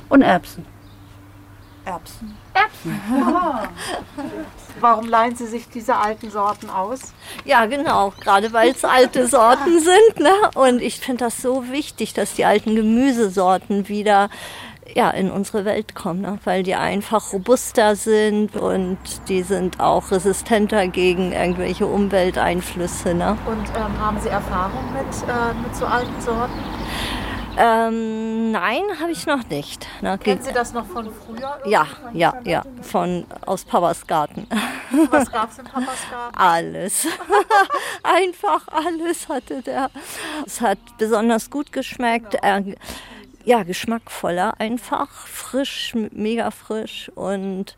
und 0.09 0.21
Erbsen. 0.21 0.74
Erbsen. 1.85 2.37
Erbsen. 2.53 3.01
Warum 4.79 5.07
leihen 5.07 5.35
Sie 5.35 5.47
sich 5.47 5.69
diese 5.69 5.95
alten 5.95 6.29
Sorten 6.29 6.69
aus? 6.69 7.13
Ja, 7.45 7.65
genau, 7.65 8.13
gerade 8.19 8.51
weil 8.53 8.71
es 8.71 8.83
alte 8.83 9.27
Sorten 9.27 9.79
sind. 9.79 10.19
Ne? 10.19 10.33
Und 10.55 10.81
ich 10.81 10.99
finde 10.99 11.25
das 11.25 11.41
so 11.41 11.69
wichtig, 11.71 12.13
dass 12.13 12.33
die 12.33 12.45
alten 12.45 12.75
Gemüsesorten 12.75 13.87
wieder 13.87 14.29
ja, 14.93 15.09
in 15.09 15.31
unsere 15.31 15.65
Welt 15.65 15.95
kommen, 15.95 16.21
ne? 16.21 16.37
weil 16.43 16.63
die 16.63 16.75
einfach 16.75 17.33
robuster 17.33 17.95
sind 17.95 18.55
und 18.55 18.97
die 19.27 19.41
sind 19.41 19.79
auch 19.79 20.11
resistenter 20.11 20.87
gegen 20.87 21.31
irgendwelche 21.31 21.87
Umwelteinflüsse. 21.87 23.15
Ne? 23.15 23.37
Und 23.45 23.69
ähm, 23.75 23.99
haben 23.99 24.19
Sie 24.19 24.29
Erfahrung 24.29 24.93
mit, 24.93 25.29
äh, 25.29 25.53
mit 25.63 25.75
so 25.75 25.85
alten 25.85 26.21
Sorten? 26.21 26.53
Ähm, 27.57 28.51
nein, 28.51 28.81
habe 28.99 29.11
ich 29.11 29.25
noch 29.25 29.47
nicht. 29.49 29.87
Na, 30.01 30.17
Kennen 30.17 30.41
Sie 30.41 30.51
das 30.51 30.73
noch 30.73 30.85
von 30.85 31.09
früher? 31.13 31.59
Ja, 31.65 31.87
ja, 32.13 32.33
ja, 32.43 32.63
von 32.81 33.25
aus 33.45 33.63
Papas 33.63 34.05
Garten. 34.05 34.47
Was 35.09 35.31
gab 35.31 35.51
es 35.51 35.59
in 35.59 35.65
Papas 35.65 35.97
Garten? 36.11 36.37
Alles. 36.37 37.07
Einfach 38.03 38.67
alles 38.67 39.27
hatte 39.29 39.61
der. 39.61 39.89
Es 40.45 40.61
hat 40.61 40.77
besonders 40.97 41.49
gut 41.49 41.71
geschmeckt. 41.71 42.35
Äh, 42.41 42.75
ja, 43.45 43.63
geschmackvoller 43.63 44.59
einfach, 44.59 45.09
frisch, 45.11 45.93
mega 46.11 46.49
frisch 46.51 47.11
und 47.13 47.77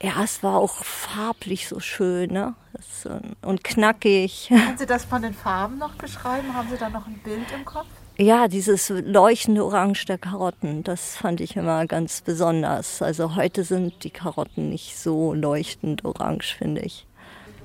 ja, 0.00 0.22
es 0.24 0.42
war 0.42 0.56
auch 0.56 0.84
farblich 0.84 1.68
so 1.68 1.80
schön 1.80 2.32
ne? 2.32 2.54
Das, 2.72 3.08
und 3.42 3.64
knackig. 3.64 4.48
Können 4.48 4.78
Sie 4.78 4.86
das 4.86 5.04
von 5.04 5.22
den 5.22 5.34
Farben 5.34 5.78
noch 5.78 5.94
beschreiben? 5.94 6.54
Haben 6.54 6.68
Sie 6.70 6.76
da 6.78 6.88
noch 6.88 7.06
ein 7.06 7.18
Bild 7.18 7.50
im 7.54 7.64
Kopf? 7.64 7.86
Ja, 8.18 8.48
dieses 8.48 8.88
leuchtende 8.88 9.62
Orange 9.62 10.06
der 10.06 10.16
Karotten, 10.16 10.82
das 10.82 11.16
fand 11.16 11.42
ich 11.42 11.54
immer 11.54 11.84
ganz 11.86 12.22
besonders. 12.22 13.02
Also 13.02 13.36
heute 13.36 13.62
sind 13.62 14.04
die 14.04 14.10
Karotten 14.10 14.70
nicht 14.70 14.98
so 14.98 15.34
leuchtend 15.34 16.02
orange, 16.06 16.56
finde 16.56 16.80
ich. 16.80 17.06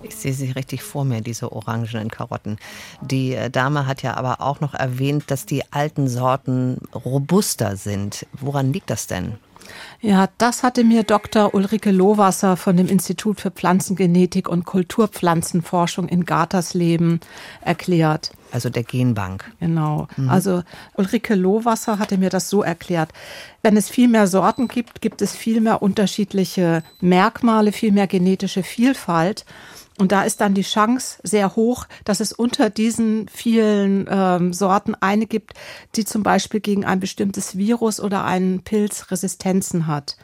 Ich 0.04 0.14
sehe 0.14 0.34
sie 0.34 0.52
richtig 0.52 0.84
vor 0.84 1.06
mir, 1.06 1.22
diese 1.22 1.54
orangenen 1.54 2.10
Karotten. 2.10 2.58
Die 3.02 3.34
äh, 3.34 3.50
Dame 3.50 3.88
hat 3.88 4.02
ja 4.02 4.16
aber 4.16 4.42
auch 4.42 4.60
noch 4.60 4.74
erwähnt, 4.74 5.26
dass 5.28 5.46
die 5.46 5.64
alten 5.72 6.10
Sorten 6.10 6.80
robuster 6.94 7.78
sind. 7.78 8.26
Woran 8.34 8.74
liegt 8.74 8.90
das 8.90 9.08
denn? 9.08 9.38
Ja, 10.02 10.28
das 10.38 10.64
hatte 10.64 10.84
mir 10.84 11.04
Dr. 11.04 11.54
Ulrike 11.54 11.92
Lohwasser 11.92 12.58
von 12.58 12.76
dem 12.76 12.88
Institut 12.88 13.40
für 13.42 13.52
Pflanzengenetik 13.52 14.50
und 14.50 14.66
Kulturpflanzenforschung 14.66 16.08
in 16.08 16.26
Gartersleben 16.26 17.20
erklärt. 17.62 18.32
Also 18.52 18.70
der 18.70 18.84
Genbank. 18.84 19.52
Genau. 19.60 20.08
Mhm. 20.18 20.30
Also 20.30 20.64
Ulrike 20.96 21.36
Lohwasser 21.36 22.00
hatte 22.00 22.18
mir 22.18 22.30
das 22.30 22.50
so 22.50 22.64
erklärt. 22.64 23.12
Wenn 23.62 23.78
es 23.78 23.90
viel 23.90 24.08
mehr 24.08 24.28
Sorten 24.28 24.68
gibt, 24.68 25.02
gibt 25.02 25.22
es 25.22 25.36
viel 25.36 25.62
mehr 25.62 25.82
unterschiedliche 25.82 26.84
Merkmale, 27.00 27.72
viel 27.72 27.92
mehr 27.92 28.08
genetische 28.08 28.64
Vielfalt. 28.64 29.46
Und 30.02 30.12
da 30.12 30.24
ist 30.24 30.42
dann 30.42 30.56
die 30.56 30.64
Chance 30.64 31.20
sehr 31.22 31.56
hoch, 31.56 31.86
dass 32.06 32.22
es 32.22 32.34
unter 32.34 32.72
diesen 32.72 33.28
vielen 33.28 34.08
ähm, 34.10 34.52
Sorten 34.52 34.96
eine 34.96 35.28
gibt, 35.28 35.54
die 35.96 36.06
zum 36.06 36.24
Beispiel 36.24 36.60
gegen 36.60 36.86
ein 36.86 37.00
bestimmtes 37.00 37.56
Virus 37.56 38.00
oder 38.00 38.26
einen 38.26 38.64
Pilz 38.64 39.12
Resistenzen 39.12 39.86
hat. 39.86 40.18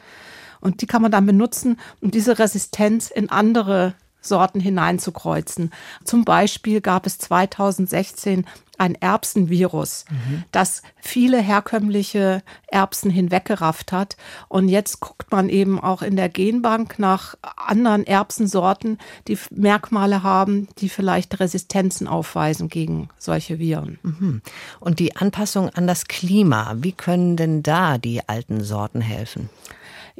Und 0.60 0.82
die 0.82 0.88
kann 0.88 1.00
man 1.00 1.12
dann 1.12 1.26
benutzen, 1.26 1.78
um 2.00 2.10
diese 2.10 2.40
Resistenz 2.40 3.08
in 3.08 3.30
andere 3.30 3.94
Sorten 4.20 4.60
hineinzukreuzen. 4.60 5.72
Zum 6.04 6.24
Beispiel 6.24 6.80
gab 6.80 7.06
es 7.06 7.18
2016 7.18 8.46
ein 8.78 8.94
Erbsenvirus, 8.94 10.04
mhm. 10.08 10.44
das 10.52 10.82
viele 11.00 11.40
herkömmliche 11.40 12.42
Erbsen 12.68 13.10
hinweggerafft 13.10 13.92
hat. 13.92 14.16
Und 14.48 14.68
jetzt 14.68 15.00
guckt 15.00 15.32
man 15.32 15.48
eben 15.48 15.80
auch 15.80 16.00
in 16.00 16.16
der 16.16 16.28
Genbank 16.28 16.98
nach 16.98 17.34
anderen 17.56 18.06
Erbsensorten, 18.06 18.98
die 19.26 19.36
Merkmale 19.50 20.22
haben, 20.22 20.68
die 20.78 20.88
vielleicht 20.88 21.40
Resistenzen 21.40 22.06
aufweisen 22.06 22.68
gegen 22.68 23.08
solche 23.18 23.58
Viren. 23.58 23.98
Mhm. 24.02 24.42
Und 24.78 25.00
die 25.00 25.16
Anpassung 25.16 25.68
an 25.70 25.86
das 25.86 26.06
Klima, 26.06 26.76
wie 26.78 26.92
können 26.92 27.36
denn 27.36 27.62
da 27.62 27.98
die 27.98 28.28
alten 28.28 28.62
Sorten 28.62 29.00
helfen? 29.00 29.50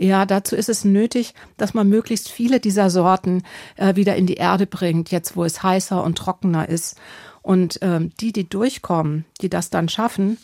Ja, 0.00 0.26
dazu 0.26 0.54
ist 0.54 0.68
es 0.68 0.84
nötig, 0.84 1.34
dass 1.56 1.74
man 1.74 1.88
möglichst 1.88 2.28
viele 2.28 2.60
dieser 2.60 2.88
Sorten 2.88 3.42
äh, 3.76 3.96
wieder 3.96 4.14
in 4.14 4.26
die 4.26 4.34
Erde 4.34 4.66
bringt, 4.66 5.10
jetzt 5.10 5.34
wo 5.34 5.44
es 5.44 5.62
heißer 5.62 6.02
und 6.04 6.16
trockener 6.16 6.68
ist. 6.68 6.96
Und 7.42 7.80
ähm, 7.82 8.12
die, 8.20 8.32
die 8.32 8.48
durchkommen, 8.48 9.24
die 9.40 9.48
das 9.48 9.70
dann 9.70 9.88
schaffen, 9.88 10.38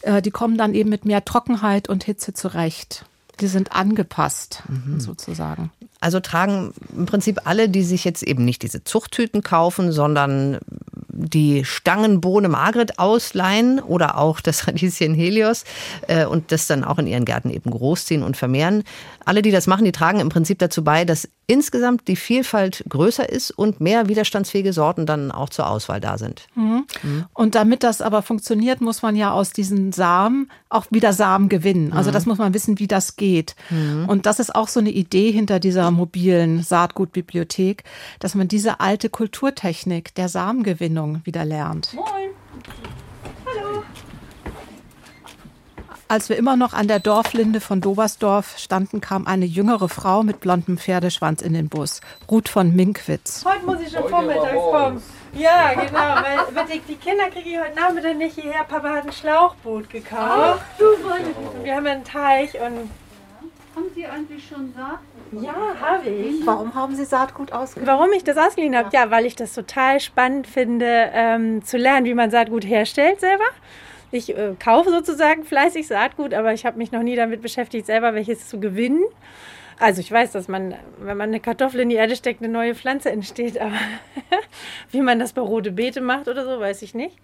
äh, 0.00 0.22
die 0.22 0.30
kommen 0.30 0.56
dann 0.56 0.74
eben 0.74 0.88
mit 0.88 1.04
mehr 1.04 1.24
Trockenheit 1.24 1.90
und 1.90 2.04
Hitze 2.04 2.32
zurecht. 2.32 3.04
Die 3.40 3.48
sind 3.48 3.72
angepasst, 3.72 4.62
mhm. 4.66 4.98
sozusagen. 4.98 5.70
Also 6.00 6.20
tragen 6.20 6.72
im 6.96 7.06
Prinzip 7.06 7.40
alle, 7.44 7.68
die 7.68 7.82
sich 7.82 8.04
jetzt 8.04 8.22
eben 8.22 8.44
nicht 8.44 8.62
diese 8.62 8.84
Zuchttüten 8.84 9.42
kaufen, 9.42 9.92
sondern 9.92 10.58
die 11.16 11.64
Stangenbohne 11.64 12.48
Margret 12.48 12.98
ausleihen 12.98 13.80
oder 13.80 14.18
auch 14.18 14.40
das 14.40 14.66
Radieschen 14.66 15.14
Helios 15.14 15.64
äh, 16.08 16.26
und 16.26 16.52
das 16.52 16.66
dann 16.66 16.84
auch 16.84 16.98
in 16.98 17.06
ihren 17.06 17.24
Gärten 17.24 17.50
eben 17.50 17.70
großziehen 17.70 18.22
und 18.22 18.36
vermehren. 18.36 18.84
Alle, 19.24 19.42
die 19.42 19.50
das 19.50 19.66
machen, 19.66 19.84
die 19.84 19.92
tragen 19.92 20.20
im 20.20 20.28
Prinzip 20.28 20.58
dazu 20.58 20.84
bei, 20.84 21.04
dass 21.04 21.28
insgesamt 21.46 22.08
die 22.08 22.16
Vielfalt 22.16 22.84
größer 22.88 23.28
ist 23.28 23.50
und 23.50 23.80
mehr 23.80 24.08
widerstandsfähige 24.08 24.72
Sorten 24.72 25.06
dann 25.06 25.30
auch 25.30 25.48
zur 25.48 25.68
Auswahl 25.68 26.00
da 26.00 26.18
sind. 26.18 26.46
Mhm. 26.54 26.86
Mhm. 27.02 27.24
Und 27.32 27.54
damit 27.54 27.82
das 27.82 28.02
aber 28.02 28.22
funktioniert, 28.22 28.80
muss 28.80 29.02
man 29.02 29.16
ja 29.16 29.32
aus 29.32 29.50
diesen 29.50 29.92
Samen 29.92 30.50
auch 30.68 30.86
wieder 30.90 31.12
Samen 31.12 31.48
gewinnen. 31.48 31.92
Also 31.92 32.10
mhm. 32.10 32.14
das 32.14 32.26
muss 32.26 32.38
man 32.38 32.54
wissen, 32.54 32.78
wie 32.78 32.88
das 32.88 33.16
geht. 33.16 33.54
Mhm. 33.70 34.08
Und 34.08 34.26
das 34.26 34.40
ist 34.40 34.54
auch 34.54 34.68
so 34.68 34.80
eine 34.80 34.90
Idee 34.90 35.30
hinter 35.30 35.60
dieser 35.60 35.90
mobilen 35.90 36.62
Saatgutbibliothek, 36.62 37.84
dass 38.18 38.34
man 38.34 38.48
diese 38.48 38.80
alte 38.80 39.08
Kulturtechnik 39.08 40.14
der 40.14 40.28
Samengewinnung 40.28 41.20
wieder 41.24 41.44
lernt. 41.44 41.94
Moin. 41.94 42.06
Hallo. 43.46 43.82
Als 46.08 46.28
wir 46.28 46.36
immer 46.36 46.56
noch 46.56 46.72
an 46.72 46.86
der 46.86 47.00
Dorflinde 47.00 47.60
von 47.60 47.80
Dobersdorf 47.80 48.58
standen, 48.58 49.00
kam 49.00 49.26
eine 49.26 49.44
jüngere 49.44 49.88
Frau 49.88 50.22
mit 50.22 50.40
blondem 50.40 50.78
Pferdeschwanz 50.78 51.42
in 51.42 51.52
den 51.52 51.68
Bus. 51.68 52.00
Ruth 52.30 52.48
von 52.48 52.74
Minkwitz. 52.74 53.44
Heute 53.44 53.66
muss 53.66 53.80
ich 53.80 53.92
schon 53.92 54.08
vormittags 54.08 54.52
kommen. 54.52 55.02
Ja, 55.36 55.74
genau, 55.74 56.54
weil 56.54 56.78
die 56.88 56.96
Kinder 56.96 57.30
kriege 57.30 57.50
ich 57.50 57.58
heute 57.58 57.74
Nachmittag 57.74 58.16
nicht 58.16 58.40
hierher. 58.40 58.64
Papa 58.64 58.90
hat 58.90 59.06
ein 59.06 59.12
Schlauchboot 59.12 59.90
gekauft. 59.90 60.60
Ach, 60.60 60.78
du 60.78 61.64
Wir 61.64 61.74
haben 61.74 61.86
einen 61.86 62.04
Teich 62.04 62.54
und. 62.54 62.90
Haben 63.74 63.90
Sie 63.94 64.06
eigentlich 64.06 64.48
schon 64.48 64.72
Saatgut? 64.72 65.42
Ja, 65.42 65.54
habe 65.80 66.08
ich. 66.08 66.46
Warum 66.46 66.74
haben 66.74 66.94
Sie 66.94 67.04
Saatgut 67.04 67.52
ausgeliehen? 67.52 67.86
Warum 67.86 68.10
ich 68.12 68.24
das 68.24 68.38
ausgeliehen 68.38 68.74
habe? 68.74 68.88
Ja, 68.92 69.10
weil 69.10 69.26
ich 69.26 69.36
das 69.36 69.52
total 69.52 70.00
spannend 70.00 70.46
finde, 70.46 71.10
ähm, 71.12 71.62
zu 71.62 71.76
lernen, 71.76 72.06
wie 72.06 72.14
man 72.14 72.30
Saatgut 72.30 72.64
herstellt 72.64 73.20
selber. 73.20 73.44
Ich 74.12 74.34
äh, 74.34 74.54
kaufe 74.58 74.90
sozusagen 74.90 75.44
fleißig 75.44 75.86
Saatgut, 75.86 76.32
aber 76.32 76.54
ich 76.54 76.64
habe 76.64 76.78
mich 76.78 76.90
noch 76.90 77.02
nie 77.02 77.16
damit 77.16 77.42
beschäftigt, 77.42 77.84
selber 77.86 78.14
welches 78.14 78.48
zu 78.48 78.58
gewinnen. 78.60 79.04
Also 79.78 80.00
ich 80.00 80.10
weiß, 80.10 80.32
dass 80.32 80.48
man, 80.48 80.74
wenn 80.98 81.16
man 81.16 81.28
eine 81.28 81.40
Kartoffel 81.40 81.80
in 81.80 81.90
die 81.90 81.96
Erde 81.96 82.16
steckt, 82.16 82.42
eine 82.42 82.52
neue 82.52 82.74
Pflanze 82.74 83.10
entsteht, 83.10 83.58
aber 83.60 83.76
wie 84.90 85.02
man 85.02 85.18
das 85.18 85.32
bei 85.32 85.42
rote 85.42 85.72
Beete 85.72 86.00
macht 86.00 86.28
oder 86.28 86.44
so, 86.44 86.60
weiß 86.60 86.82
ich 86.82 86.94
nicht. 86.94 87.16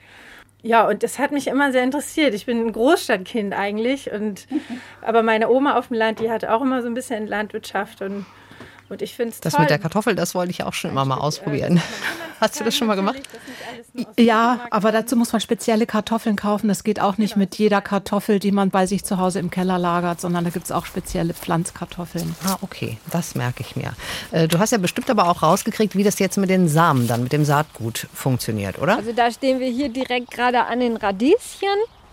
Ja, 0.64 0.86
und 0.86 1.02
das 1.02 1.18
hat 1.18 1.32
mich 1.32 1.48
immer 1.48 1.72
sehr 1.72 1.82
interessiert. 1.82 2.34
Ich 2.34 2.46
bin 2.46 2.60
ein 2.60 2.72
Großstadtkind 2.72 3.52
eigentlich 3.52 4.12
und 4.12 4.46
aber 5.00 5.24
meine 5.24 5.50
Oma 5.50 5.76
auf 5.76 5.88
dem 5.88 5.96
Land, 5.96 6.20
die 6.20 6.30
hat 6.30 6.44
auch 6.44 6.62
immer 6.62 6.82
so 6.82 6.88
ein 6.88 6.94
bisschen 6.94 7.26
Landwirtschaft 7.26 8.00
und 8.00 8.26
und 8.92 9.02
ich 9.02 9.14
finde 9.14 9.34
Das 9.40 9.58
mit 9.58 9.70
der 9.70 9.78
Kartoffel, 9.78 10.14
das 10.14 10.34
wollte 10.34 10.50
ich 10.50 10.62
auch 10.64 10.74
schon 10.74 10.90
immer 10.90 11.04
mal 11.04 11.16
ausprobieren. 11.16 11.80
Hast 12.40 12.60
du 12.60 12.64
das 12.64 12.76
schon 12.76 12.88
mal 12.88 12.94
gemacht? 12.94 13.20
Ja, 14.18 14.66
aber 14.70 14.92
dazu 14.92 15.16
muss 15.16 15.32
man 15.32 15.40
spezielle 15.40 15.86
Kartoffeln 15.86 16.36
kaufen. 16.36 16.68
Das 16.68 16.84
geht 16.84 17.00
auch 17.00 17.16
nicht 17.16 17.34
genau. 17.34 17.44
mit 17.44 17.54
jeder 17.56 17.80
Kartoffel, 17.80 18.38
die 18.38 18.52
man 18.52 18.70
bei 18.70 18.86
sich 18.86 19.04
zu 19.04 19.16
Hause 19.18 19.38
im 19.38 19.50
Keller 19.50 19.78
lagert, 19.78 20.20
sondern 20.20 20.44
da 20.44 20.50
gibt 20.50 20.66
es 20.66 20.72
auch 20.72 20.84
spezielle 20.84 21.34
Pflanzkartoffeln. 21.34 22.34
Ah, 22.44 22.58
okay, 22.60 22.98
das 23.10 23.34
merke 23.34 23.62
ich 23.62 23.76
mir. 23.76 23.92
Äh, 24.30 24.48
du 24.48 24.58
hast 24.58 24.72
ja 24.72 24.78
bestimmt 24.78 25.08
aber 25.08 25.30
auch 25.30 25.42
rausgekriegt, 25.42 25.96
wie 25.96 26.04
das 26.04 26.18
jetzt 26.18 26.36
mit 26.36 26.50
den 26.50 26.68
Samen 26.68 27.08
dann, 27.08 27.22
mit 27.22 27.32
dem 27.32 27.44
Saatgut 27.44 28.08
funktioniert, 28.12 28.78
oder? 28.78 28.96
Also 28.96 29.12
da 29.12 29.30
stehen 29.30 29.58
wir 29.58 29.68
hier 29.68 29.88
direkt 29.88 30.30
gerade 30.30 30.66
an 30.66 30.80
den 30.80 30.96
Radieschen. 30.96 31.68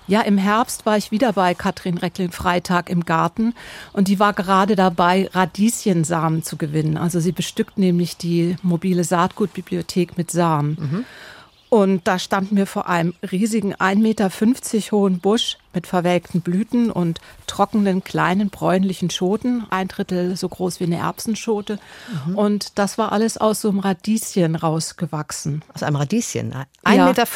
Ja, 0.09 0.21
im 0.21 0.39
Herbst 0.39 0.87
war 0.87 0.97
ich 0.97 1.11
wieder 1.11 1.33
bei 1.33 1.53
Katrin 1.53 1.99
Recklin-Freitag 1.99 2.89
im 2.89 3.05
Garten 3.05 3.53
und 3.93 4.07
die 4.07 4.19
war 4.19 4.33
gerade 4.33 4.75
dabei, 4.75 5.29
Radieschensamen 5.31 6.41
zu 6.41 6.57
gewinnen. 6.57 6.97
Also 6.97 7.19
sie 7.19 7.31
bestückt 7.31 7.77
nämlich 7.77 8.17
die 8.17 8.55
mobile 8.63 9.03
Saatgutbibliothek 9.03 10.17
mit 10.17 10.31
Samen. 10.31 10.77
Mhm. 10.79 11.05
Und 11.69 12.07
da 12.07 12.17
standen 12.17 12.57
wir 12.57 12.65
vor 12.65 12.89
einem 12.89 13.13
riesigen 13.31 13.75
1,50 13.75 13.99
Meter 14.01 14.91
hohen 14.91 15.19
Busch 15.19 15.59
mit 15.71 15.85
verwelkten 15.85 16.41
Blüten 16.41 16.89
und 16.89 17.21
trockenen 17.45 18.03
kleinen 18.03 18.49
bräunlichen 18.49 19.11
Schoten, 19.11 19.67
ein 19.69 19.87
Drittel 19.87 20.35
so 20.35 20.49
groß 20.49 20.79
wie 20.79 20.85
eine 20.85 20.97
Erbsenschote. 20.97 21.77
Mhm. 22.25 22.35
Und 22.35 22.79
das 22.79 22.97
war 22.97 23.11
alles 23.11 23.37
aus 23.37 23.61
so 23.61 23.69
einem 23.69 23.77
Radieschen 23.77 24.55
rausgewachsen. 24.55 25.63
Aus 25.71 25.83
einem 25.83 25.97
Radieschen? 25.97 26.55
1,50 26.83 26.95
ja. 26.95 27.05
Meter 27.05 27.27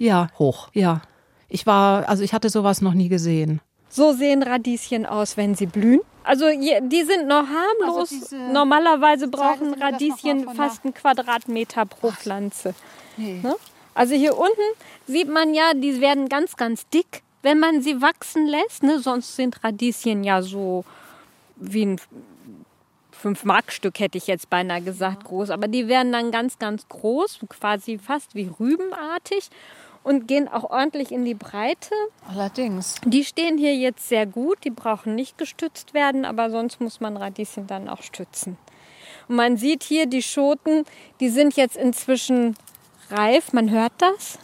ja. 0.00 0.28
hoch? 0.40 0.70
Ja. 0.72 1.02
Ich 1.50 1.66
war, 1.66 2.08
also 2.08 2.22
ich 2.22 2.32
hatte 2.32 2.48
sowas 2.48 2.80
noch 2.80 2.94
nie 2.94 3.08
gesehen. 3.08 3.60
So 3.88 4.12
sehen 4.12 4.42
Radieschen 4.42 5.04
aus, 5.04 5.36
wenn 5.36 5.56
sie 5.56 5.66
blühen. 5.66 6.00
Also 6.22 6.46
die 6.48 7.02
sind 7.02 7.26
noch 7.26 7.44
harmlos. 7.46 8.12
Also 8.12 8.36
Normalerweise 8.36 9.26
brauchen 9.26 9.74
Radieschen 9.74 10.48
fast 10.54 10.84
einen 10.84 10.94
Quadratmeter 10.94 11.86
pro 11.86 12.12
Pflanze. 12.12 12.74
Nee. 13.16 13.40
Ne? 13.42 13.56
Also 13.94 14.14
hier 14.14 14.38
unten 14.38 14.60
sieht 15.06 15.28
man 15.28 15.54
ja, 15.54 15.74
die 15.74 16.00
werden 16.00 16.28
ganz, 16.28 16.56
ganz 16.56 16.86
dick, 16.88 17.22
wenn 17.42 17.58
man 17.58 17.82
sie 17.82 18.00
wachsen 18.00 18.46
lässt. 18.46 18.84
Ne? 18.84 19.00
Sonst 19.00 19.34
sind 19.34 19.64
Radieschen 19.64 20.22
ja 20.22 20.40
so 20.42 20.84
wie 21.56 21.86
ein 21.86 22.00
5-Mark-Stück, 23.22 23.98
hätte 23.98 24.18
ich 24.18 24.28
jetzt 24.28 24.48
beinahe 24.48 24.82
gesagt, 24.82 25.24
groß. 25.24 25.50
Aber 25.50 25.66
die 25.66 25.88
werden 25.88 26.12
dann 26.12 26.30
ganz, 26.30 26.58
ganz 26.60 26.88
groß, 26.88 27.40
quasi 27.48 27.98
fast 27.98 28.36
wie 28.36 28.48
rübenartig. 28.60 29.50
Und 30.02 30.26
gehen 30.26 30.48
auch 30.48 30.64
ordentlich 30.64 31.12
in 31.12 31.24
die 31.24 31.34
Breite. 31.34 31.94
Allerdings. 32.28 32.96
Die 33.04 33.24
stehen 33.24 33.58
hier 33.58 33.74
jetzt 33.74 34.08
sehr 34.08 34.26
gut, 34.26 34.58
die 34.64 34.70
brauchen 34.70 35.14
nicht 35.14 35.38
gestützt 35.38 35.94
werden, 35.94 36.24
aber 36.24 36.50
sonst 36.50 36.80
muss 36.80 37.00
man 37.00 37.16
Radieschen 37.16 37.66
dann 37.66 37.88
auch 37.88 38.02
stützen. 38.02 38.56
Und 39.28 39.36
man 39.36 39.56
sieht 39.56 39.82
hier 39.82 40.06
die 40.06 40.22
Schoten, 40.22 40.84
die 41.20 41.28
sind 41.28 41.56
jetzt 41.56 41.76
inzwischen 41.76 42.56
reif, 43.10 43.52
man 43.52 43.70
hört 43.70 43.92
das. 43.98 44.38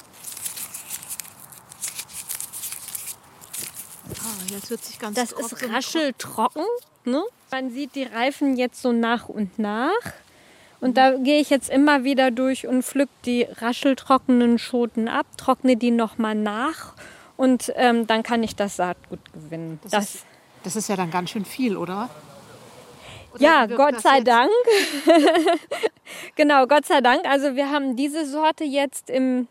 Ah, 4.21 4.53
jetzt 4.53 4.71
wird 4.71 4.85
sich 4.85 4.99
ganz 4.99 5.17
Das 5.17 5.33
ist 5.33 5.69
rascheltrocken. 5.73 6.65
Ne? 7.05 7.23
Man 7.51 7.71
sieht 7.71 7.95
die 7.95 8.03
Reifen 8.03 8.57
jetzt 8.57 8.83
so 8.83 8.93
nach 8.93 9.29
und 9.29 9.59
nach. 9.59 9.93
Und 10.87 10.97
da 10.97 11.17
gehe 11.17 11.41
ich 11.41 11.51
jetzt 11.51 11.69
immer 11.69 12.05
wieder 12.05 12.31
durch 12.31 12.69
und 12.69 12.85
pflück 12.85 13.09
die 13.25 13.43
rascheltrockenen 13.43 14.57
Schoten 14.57 15.09
ab, 15.09 15.27
trockne 15.37 15.77
die 15.77 15.91
nochmal 15.91 16.37
nach 16.37 16.93
und 17.37 17.73
ähm, 17.75 18.07
dann 18.07 18.23
kann 18.23 18.45
ich 18.45 18.55
das 18.55 18.77
Saatgut 18.77 19.19
gewinnen. 19.33 19.81
Das, 19.83 19.91
Das, 19.91 20.15
ist, 20.15 20.27
das 20.63 20.77
ist 20.77 20.89
ja 20.89 20.95
dann 20.95 21.11
ganz 21.11 21.31
schön 21.31 21.45
viel, 21.45 21.77
oder? 21.77 22.09
Oder 23.35 23.43
ja, 23.43 23.67
Gott 23.67 24.01
sei 24.01 24.19
jetzt- 24.19 24.29
Dank. 24.29 24.51
genau, 26.37 26.69
Gott 26.69 26.87
sei 26.87 27.01
Dank. 27.01 27.27
Also 27.29 27.57
wir 27.57 27.69
haben 27.73 27.97
diese 27.97 28.25
Sorte 28.25 28.63
jetzt 28.63 29.11
im 29.11 29.49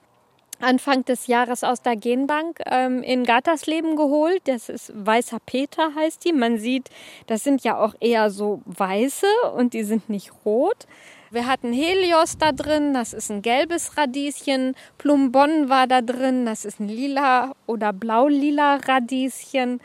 Anfang 0.62 1.04
des 1.04 1.28
Jahres 1.28 1.66
aus 1.66 1.82
der 1.82 1.98
Genbank 1.98 2.62
ähm, 2.66 3.04
in 3.04 3.26
Gattersleben 3.26 3.98
geholt. 3.98 4.42
Das 4.46 4.70
ist 4.70 4.94
Weißer 4.96 5.40
Peter 5.46 5.94
heißt 5.96 6.24
die. 6.24 6.32
Man 6.32 6.58
sieht, 6.60 6.90
das 7.28 7.44
sind 7.44 7.66
ja 7.66 7.78
auch 7.78 7.94
eher 8.00 8.30
so 8.30 8.62
weiße 8.66 9.28
und 9.58 9.74
die 9.74 9.84
sind 9.84 10.10
nicht 10.10 10.32
rot. 10.46 10.88
Wir 11.36 11.48
hatten 11.48 11.74
Helios 11.74 12.38
da 12.38 12.54
drin, 12.54 12.94
das 12.94 13.12
ist 13.12 13.30
ein 13.30 13.42
gelbes 13.42 13.98
Radieschen. 13.98 14.74
Plumbon 14.98 15.68
war 15.68 15.86
da 15.86 16.02
drin, 16.02 16.46
das 16.46 16.64
ist 16.64 16.80
ein 16.80 16.88
lila 16.88 17.52
oder 17.66 17.92
blau-lila 17.92 18.78
Radieschen. 18.78 19.82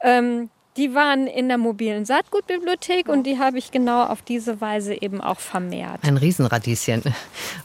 Ähm, 0.00 0.48
die 0.76 0.94
waren 0.94 1.26
in 1.26 1.48
der 1.48 1.58
mobilen 1.58 2.06
Saatgutbibliothek 2.06 3.08
und 3.08 3.24
die 3.24 3.38
habe 3.38 3.58
ich 3.58 3.70
genau 3.70 4.04
auf 4.04 4.22
diese 4.22 4.60
Weise 4.60 5.00
eben 5.00 5.20
auch 5.20 5.38
vermehrt. 5.38 6.00
Ein 6.02 6.16
Riesenradieschen. 6.16 7.02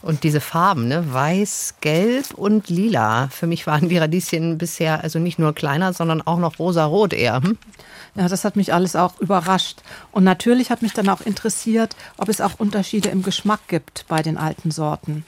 Und 0.02 0.24
diese 0.24 0.40
Farben, 0.40 0.88
ne? 0.88 1.12
weiß, 1.12 1.76
gelb 1.80 2.34
und 2.34 2.68
lila. 2.68 3.28
Für 3.28 3.46
mich 3.46 3.66
waren 3.66 3.88
die 3.88 3.98
Radieschen 3.98 4.58
bisher 4.58 5.02
also 5.02 5.18
nicht 5.18 5.38
nur 5.38 5.54
kleiner, 5.54 5.92
sondern 5.92 6.20
auch 6.20 6.38
noch 6.38 6.58
rosa-rot 6.58 7.14
eher. 7.14 7.42
Hm? 7.42 7.56
Ja, 8.14 8.28
das 8.28 8.44
hat 8.44 8.56
mich 8.56 8.74
alles 8.74 8.96
auch 8.96 9.18
überrascht. 9.20 9.78
Und 10.12 10.24
natürlich 10.24 10.70
hat 10.70 10.82
mich 10.82 10.92
dann 10.92 11.08
auch 11.08 11.20
interessiert, 11.22 11.96
ob 12.18 12.28
es 12.28 12.40
auch 12.40 12.58
Unterschiede 12.58 13.08
im 13.08 13.22
Geschmack 13.22 13.60
gibt 13.68 14.04
bei 14.08 14.22
den 14.22 14.36
alten 14.36 14.70
Sorten. 14.70 15.24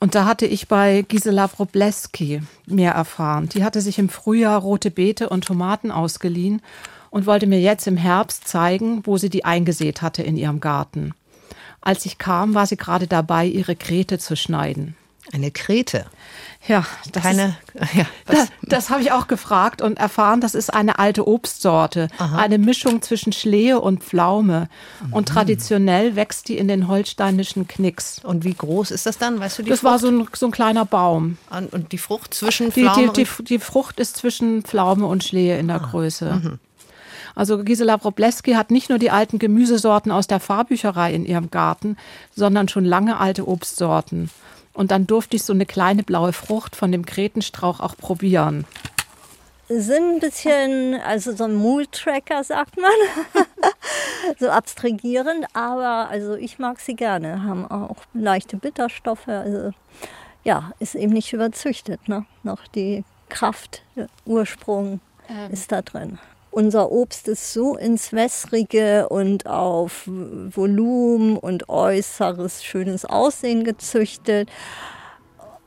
Und 0.00 0.14
da 0.14 0.24
hatte 0.24 0.46
ich 0.46 0.66
bei 0.66 1.02
Gisela 1.06 1.50
Wrobleski 1.52 2.42
mehr 2.66 2.92
erfahren. 2.92 3.50
Die 3.50 3.62
hatte 3.62 3.82
sich 3.82 3.98
im 3.98 4.08
Frühjahr 4.08 4.58
rote 4.58 4.90
Beete 4.90 5.28
und 5.28 5.44
Tomaten 5.44 5.90
ausgeliehen 5.90 6.62
und 7.10 7.26
wollte 7.26 7.46
mir 7.46 7.60
jetzt 7.60 7.86
im 7.86 7.98
Herbst 7.98 8.48
zeigen, 8.48 9.02
wo 9.04 9.18
sie 9.18 9.28
die 9.28 9.44
eingesät 9.44 10.00
hatte 10.00 10.22
in 10.22 10.38
ihrem 10.38 10.60
Garten. 10.60 11.12
Als 11.82 12.06
ich 12.06 12.16
kam, 12.16 12.54
war 12.54 12.66
sie 12.66 12.78
gerade 12.78 13.06
dabei, 13.06 13.46
ihre 13.46 13.76
Krete 13.76 14.18
zu 14.18 14.36
schneiden. 14.36 14.96
Eine 15.32 15.50
Krete. 15.50 16.06
Ja, 16.66 16.84
das 17.12 17.22
Keine. 17.22 17.56
Ja, 17.94 18.04
das, 18.26 18.48
das 18.62 18.90
habe 18.90 19.00
ich 19.00 19.12
auch 19.12 19.26
gefragt 19.26 19.80
und 19.80 19.98
erfahren, 19.98 20.40
das 20.40 20.54
ist 20.54 20.72
eine 20.72 20.98
alte 20.98 21.26
Obstsorte. 21.26 22.08
Eine 22.18 22.58
Mischung 22.58 23.00
zwischen 23.00 23.32
Schlehe 23.32 23.80
und 23.80 24.02
Pflaume. 24.02 24.68
Und 25.10 25.28
traditionell 25.28 26.16
wächst 26.16 26.48
die 26.48 26.58
in 26.58 26.68
den 26.68 26.88
holsteinischen 26.88 27.66
Knicks. 27.66 28.20
und 28.22 28.44
wie 28.44 28.54
groß 28.54 28.90
ist 28.90 29.06
das 29.06 29.18
dann? 29.18 29.40
Weißt 29.40 29.58
du 29.58 29.62
die 29.62 29.70
Das 29.70 29.84
war 29.84 29.98
so 29.98 30.08
ein, 30.08 30.28
so 30.34 30.46
ein 30.46 30.52
kleiner 30.52 30.84
Baum. 30.84 31.38
Frucht? 31.48 31.72
Und 31.72 31.92
die 31.92 31.98
Frucht 31.98 32.34
zwischen 32.34 32.70
Die, 32.72 32.82
Pflaume 32.82 33.12
die, 33.12 33.24
die, 33.24 33.30
und 33.38 33.48
die 33.48 33.58
Frucht 33.58 33.98
ist 34.00 34.16
zwischen 34.16 34.62
Pflaume 34.62 35.06
und 35.06 35.24
Schlehe 35.24 35.58
in 35.58 35.68
der 35.68 35.78
Größe. 35.80 36.58
Also 37.34 37.62
Gisela 37.62 38.02
Wrobleski 38.02 38.52
hat 38.52 38.70
nicht 38.70 38.90
nur 38.90 38.98
die 38.98 39.10
alten 39.10 39.38
Gemüsesorten 39.38 40.12
aus 40.12 40.26
der 40.26 40.40
Fahrbücherei 40.40 41.14
in 41.14 41.24
ihrem 41.24 41.50
Garten, 41.50 41.96
sondern 42.34 42.68
schon 42.68 42.84
lange 42.84 43.18
alte 43.18 43.46
Obstsorten. 43.48 44.30
Und 44.72 44.90
dann 44.90 45.06
durfte 45.06 45.36
ich 45.36 45.42
so 45.42 45.52
eine 45.52 45.66
kleine 45.66 46.02
blaue 46.02 46.32
Frucht 46.32 46.76
von 46.76 46.92
dem 46.92 47.04
Kretenstrauch 47.04 47.80
auch 47.80 47.96
probieren. 47.96 48.64
sind 49.68 50.16
ein 50.16 50.20
bisschen, 50.20 51.00
also 51.00 51.34
so 51.34 51.44
ein 51.44 51.56
Mood-Tracker, 51.56 52.44
sagt 52.44 52.76
man. 52.76 53.44
so 54.38 54.48
abstrahierend, 54.48 55.46
aber 55.54 56.08
also 56.08 56.34
ich 56.34 56.58
mag 56.58 56.80
sie 56.80 56.94
gerne. 56.94 57.42
Haben 57.42 57.66
auch 57.70 57.96
leichte 58.14 58.56
Bitterstoffe. 58.56 59.28
Also 59.28 59.72
ja, 60.44 60.72
ist 60.78 60.94
eben 60.94 61.12
nicht 61.12 61.32
überzüchtet. 61.32 62.08
Ne? 62.08 62.24
Noch 62.42 62.66
die 62.68 63.04
Kraft, 63.28 63.82
der 63.96 64.08
Ursprung 64.24 65.00
ist 65.50 65.70
da 65.70 65.82
drin. 65.82 66.18
Unser 66.52 66.90
Obst 66.90 67.28
ist 67.28 67.52
so 67.52 67.76
ins 67.76 68.12
Wässrige 68.12 69.08
und 69.08 69.46
auf 69.46 70.02
Volumen 70.06 71.36
und 71.36 71.68
äußeres 71.68 72.64
schönes 72.64 73.04
Aussehen 73.04 73.62
gezüchtet. 73.62 74.50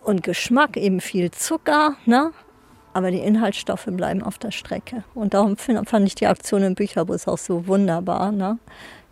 Und 0.03 0.23
Geschmack 0.23 0.75
eben 0.75 0.99
viel 0.99 1.31
Zucker, 1.31 1.95
ne? 2.05 2.31
aber 2.93 3.11
die 3.11 3.19
Inhaltsstoffe 3.19 3.87
bleiben 3.87 4.21
auf 4.21 4.37
der 4.37 4.51
Strecke. 4.51 5.03
Und 5.15 5.33
darum 5.33 5.55
fand 5.57 6.07
ich 6.07 6.15
die 6.15 6.27
Aktion 6.27 6.63
im 6.63 6.75
Bücherbus 6.75 7.27
auch 7.27 7.37
so 7.37 7.67
wunderbar. 7.67 8.31
Ne? 8.31 8.59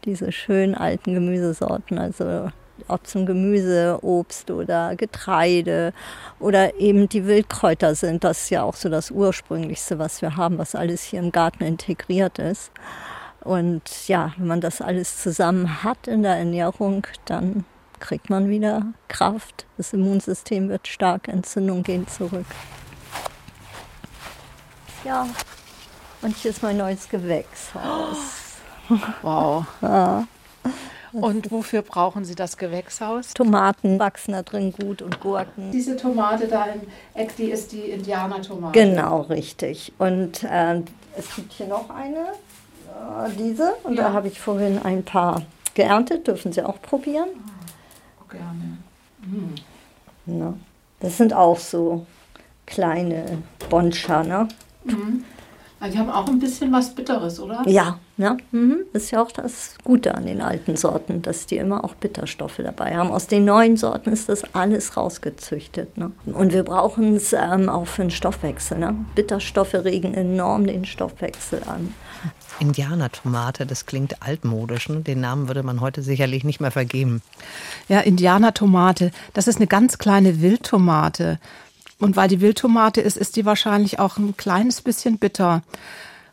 Diese 0.03 0.33
schönen 0.33 0.75
alten 0.75 1.13
Gemüsesorten, 1.13 1.97
also 1.97 2.51
ob 2.87 3.07
zum 3.07 3.25
Gemüse, 3.25 3.99
Obst 4.01 4.51
oder 4.51 4.95
Getreide 4.95 5.93
oder 6.39 6.79
eben 6.79 7.09
die 7.09 7.25
Wildkräuter 7.25 7.95
sind. 7.95 8.23
Das 8.23 8.43
ist 8.43 8.49
ja 8.49 8.63
auch 8.63 8.75
so 8.75 8.89
das 8.89 9.11
Ursprünglichste, 9.11 9.99
was 9.99 10.21
wir 10.21 10.37
haben, 10.37 10.57
was 10.57 10.75
alles 10.75 11.03
hier 11.03 11.19
im 11.19 11.31
Garten 11.31 11.63
integriert 11.63 12.39
ist. 12.39 12.71
Und 13.41 14.07
ja, 14.07 14.33
wenn 14.37 14.47
man 14.47 14.61
das 14.61 14.81
alles 14.81 15.21
zusammen 15.21 15.83
hat 15.83 16.07
in 16.07 16.23
der 16.23 16.35
Ernährung, 16.37 17.07
dann 17.25 17.65
kriegt 17.99 18.29
man 18.29 18.49
wieder 18.49 18.85
Kraft. 19.07 19.65
Das 19.77 19.93
Immunsystem 19.93 20.69
wird 20.69 20.87
stark, 20.87 21.27
Entzündungen 21.27 21.83
gehen 21.83 22.07
zurück. 22.07 22.45
Ja, 25.03 25.27
und 26.21 26.35
hier 26.35 26.51
ist 26.51 26.61
mein 26.61 26.77
neues 26.77 27.09
Gewächshaus. 27.09 28.17
Wow. 29.21 29.65
Ja. 29.81 30.27
Und 31.13 31.51
wofür 31.51 31.81
brauchen 31.81 32.25
Sie 32.25 32.35
das 32.35 32.57
Gewächshaus? 32.57 33.33
Tomaten 33.33 33.99
wachsen 33.99 34.31
da 34.31 34.43
drin 34.43 34.73
gut 34.73 35.01
und 35.01 35.19
Gurken. 35.19 35.71
Diese 35.71 35.97
Tomate 35.97 36.47
da 36.47 36.65
im 36.65 36.81
Eck, 37.13 37.35
die 37.35 37.51
ist 37.51 37.71
die 37.71 37.89
Indianertomate. 37.91 38.79
Genau, 38.79 39.21
richtig. 39.21 39.91
Und 39.97 40.43
äh, 40.43 40.81
es 41.17 41.35
gibt 41.35 41.51
hier 41.53 41.67
noch 41.67 41.89
eine, 41.89 42.19
äh, 42.19 43.31
diese. 43.37 43.73
Und 43.83 43.97
da 43.97 44.13
habe 44.13 44.27
ich 44.29 44.39
vorhin 44.39 44.79
ein 44.83 45.03
paar 45.03 45.41
geerntet. 45.73 46.27
Dürfen 46.27 46.53
Sie 46.53 46.63
auch 46.63 46.81
probieren. 46.81 47.29
Gerne. 48.29 48.77
Ne? 50.25 50.53
Das 51.01 51.17
sind 51.17 51.33
auch 51.33 51.59
so 51.59 52.05
kleine 52.65 53.43
Bonscha, 53.69 54.23
ne? 54.23 54.47
Die 55.87 55.97
haben 55.97 56.11
auch 56.11 56.27
ein 56.27 56.39
bisschen 56.39 56.71
was 56.71 56.93
Bitteres, 56.93 57.39
oder? 57.39 57.63
Ja, 57.65 57.97
ne? 58.17 58.37
Mhm. 58.51 58.81
Das 58.93 59.03
ist 59.03 59.11
ja 59.11 59.21
auch 59.21 59.31
das 59.31 59.75
Gute 59.83 60.13
an 60.13 60.27
den 60.27 60.41
alten 60.41 60.77
Sorten, 60.77 61.23
dass 61.23 61.47
die 61.47 61.57
immer 61.57 61.83
auch 61.83 61.95
Bitterstoffe 61.95 62.57
dabei 62.63 62.95
haben. 62.95 63.09
Aus 63.09 63.25
den 63.25 63.45
neuen 63.45 63.77
Sorten 63.77 64.11
ist 64.11 64.29
das 64.29 64.43
alles 64.53 64.95
rausgezüchtet. 64.95 65.97
Ne? 65.97 66.11
Und 66.25 66.53
wir 66.53 66.63
brauchen 66.63 67.15
es 67.15 67.33
ähm, 67.33 67.67
auch 67.67 67.87
für 67.87 68.03
den 68.03 68.11
Stoffwechsel. 68.11 68.77
Ne? 68.77 68.95
Bitterstoffe 69.15 69.73
regen 69.73 70.13
enorm 70.13 70.67
den 70.67 70.85
Stoffwechsel 70.85 71.63
an. 71.65 71.93
Indianertomate, 72.59 73.65
das 73.65 73.87
klingt 73.87 74.21
altmodisch. 74.21 74.87
Ne? 74.89 74.97
Den 74.97 75.21
Namen 75.21 75.47
würde 75.47 75.63
man 75.63 75.81
heute 75.81 76.03
sicherlich 76.03 76.43
nicht 76.43 76.61
mehr 76.61 76.69
vergeben. 76.69 77.23
Ja, 77.87 78.01
Indianertomate. 78.01 79.11
Das 79.33 79.47
ist 79.47 79.57
eine 79.57 79.67
ganz 79.67 79.97
kleine 79.97 80.41
Wildtomate. 80.41 81.39
Und 82.01 82.15
weil 82.15 82.27
die 82.27 82.41
Wildtomate 82.41 82.99
ist, 82.99 83.15
ist 83.15 83.35
die 83.35 83.45
wahrscheinlich 83.45 83.99
auch 83.99 84.17
ein 84.17 84.35
kleines 84.35 84.81
bisschen 84.81 85.19
bitter. 85.19 85.61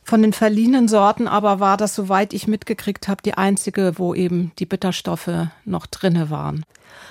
Von 0.09 0.23
den 0.23 0.33
verliehenen 0.33 0.88
Sorten 0.88 1.29
aber 1.29 1.61
war 1.61 1.77
das, 1.77 1.94
soweit 1.94 2.33
ich 2.33 2.49
mitgekriegt 2.49 3.09
habe, 3.09 3.21
die 3.21 3.35
einzige, 3.35 3.99
wo 3.99 4.14
eben 4.14 4.53
die 4.59 4.64
Bitterstoffe 4.64 5.29
noch 5.66 5.85
drinne 5.85 6.31
waren. 6.31 6.64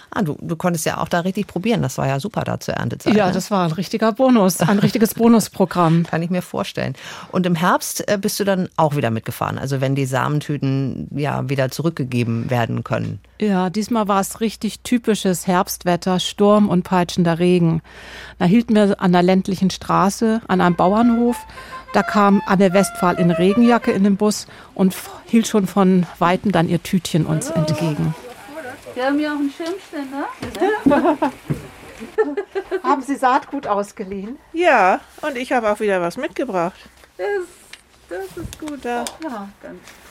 Ah, 0.10 0.24
du, 0.24 0.36
du 0.42 0.56
konntest 0.56 0.84
ja 0.88 0.98
auch 0.98 1.08
da 1.08 1.20
richtig 1.20 1.46
probieren. 1.46 1.84
Das 1.84 2.00
war 2.00 2.08
ja 2.08 2.20
super 2.20 2.42
da 2.42 2.60
zur 2.60 2.74
Erntezeit. 2.74 3.14
Ja, 3.16 3.28
ne? 3.28 3.34
das 3.34 3.52
war 3.52 3.66
ein 3.66 3.72
richtiger 3.72 4.14
Bonus, 4.14 4.62
ein 4.62 4.80
richtiges 4.80 5.14
Bonusprogramm. 5.16 6.08
Kann 6.08 6.24
ich 6.24 6.32
mir 6.32 6.42
vorstellen. 6.42 6.96
Und 7.32 7.46
im 7.46 7.54
Herbst 7.54 8.08
äh, 8.08 8.18
bist 8.20 8.40
du 8.40 8.46
dann 8.46 8.68
auch 8.78 8.96
wieder 8.96 9.12
mitgefahren. 9.12 9.60
Also 9.60 9.80
wenn 9.80 9.94
die 9.94 10.08
Samentüten 10.08 11.08
ja 11.16 11.48
wieder 11.50 11.70
zurückgegeben 11.70 12.50
werden 12.50 12.84
können. 12.84 13.20
Ja, 13.40 13.70
diesmal 13.70 14.08
war 14.08 14.22
es 14.22 14.42
richtig 14.42 14.80
typisches 14.80 15.46
Herbstwetter, 15.46 16.20
Sturm 16.20 16.68
und 16.68 16.82
peitschender 16.82 17.38
Regen. 17.38 17.84
Da 18.40 18.46
hielten 18.46 18.74
wir 18.74 19.00
an 19.00 19.12
der 19.12 19.22
ländlichen 19.22 19.70
Straße 19.70 20.42
an 20.48 20.62
einem 20.62 20.76
Bauernhof. 20.76 21.38
Da 21.94 22.04
kam 22.04 22.42
Anne 22.46 22.74
Westphal 22.74 23.20
in 23.20 23.32
Regenjacke 23.32 23.92
in 23.92 24.04
den 24.04 24.18
Bus 24.18 24.48
und 24.76 24.96
hielt 25.26 25.48
schon 25.48 25.68
von 25.68 26.06
Weitem 26.20 26.52
dann 26.52 26.70
ihr 26.70 26.84
Tütchen 26.84 27.26
uns 27.26 27.50
entgegen. 27.50 28.14
Wir 28.94 29.06
haben 29.06 29.20
ja 29.20 29.30
auch 29.34 29.40
einen 29.40 29.52
Schirmständer. 29.52 30.28
Haben 32.84 33.02
Sie 33.02 33.16
Saatgut 33.16 33.68
ausgeliehen? 33.68 34.38
Ja, 34.54 35.00
und 35.22 35.38
ich 35.38 35.52
habe 35.52 35.72
auch 35.72 35.80
wieder 35.80 36.02
was 36.02 36.18
mitgebracht. 36.18 36.78
Das, 37.18 37.28
das 38.10 38.38
ist 38.38 38.60
gut. 38.60 38.84
Da. 38.84 39.04
Ja, 39.24 39.50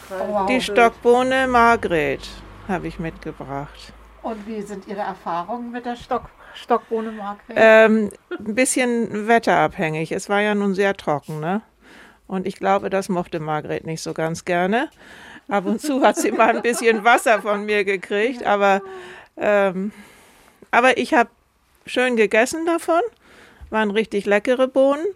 Wow. 0.09 0.47
Die 0.47 0.61
Stockbohne 0.61 1.49
Margret 1.49 2.21
habe 2.69 2.87
ich 2.87 2.99
mitgebracht. 2.99 3.93
Und 4.23 4.47
wie 4.47 4.63
sind 4.63 4.87
Ihre 4.87 5.01
Erfahrungen 5.01 5.73
mit 5.73 5.85
der 5.85 5.97
Stock 5.97 6.31
Stockbohne 6.57 7.13
Margret? 7.13 7.57
Ähm, 7.57 8.11
ein 8.31 8.55
bisschen 8.55 9.29
wetterabhängig. 9.29 10.13
Es 10.13 10.29
war 10.29 10.41
ja 10.41 10.55
nun 10.55 10.75
sehr 10.75 10.97
trocken, 10.97 11.41
ne? 11.41 11.63
Und 12.27 12.47
ich 12.47 12.57
glaube, 12.57 12.91
das 12.91 13.09
mochte 13.09 13.39
Margret 13.39 13.87
nicht 13.87 14.03
so 14.03 14.13
ganz 14.13 14.45
gerne. 14.45 14.91
Ab 15.49 15.67
und 15.67 15.81
zu 15.81 16.03
hat 16.03 16.17
sie 16.17 16.33
mal 16.33 16.57
ein 16.57 16.63
bisschen 16.63 17.05
Wasser 17.05 17.41
von 17.41 17.65
mir 17.65 17.85
gekriegt, 17.85 18.45
aber, 18.45 18.83
ähm, 19.37 19.93
aber 20.73 20.99
ich 20.99 21.15
habe 21.15 21.31
schön 21.87 22.17
gegessen 22.17 22.67
davon. 22.67 23.01
Waren 23.71 23.91
richtig 23.93 24.27
leckere 24.27 24.67
Bohnen. 24.67 25.07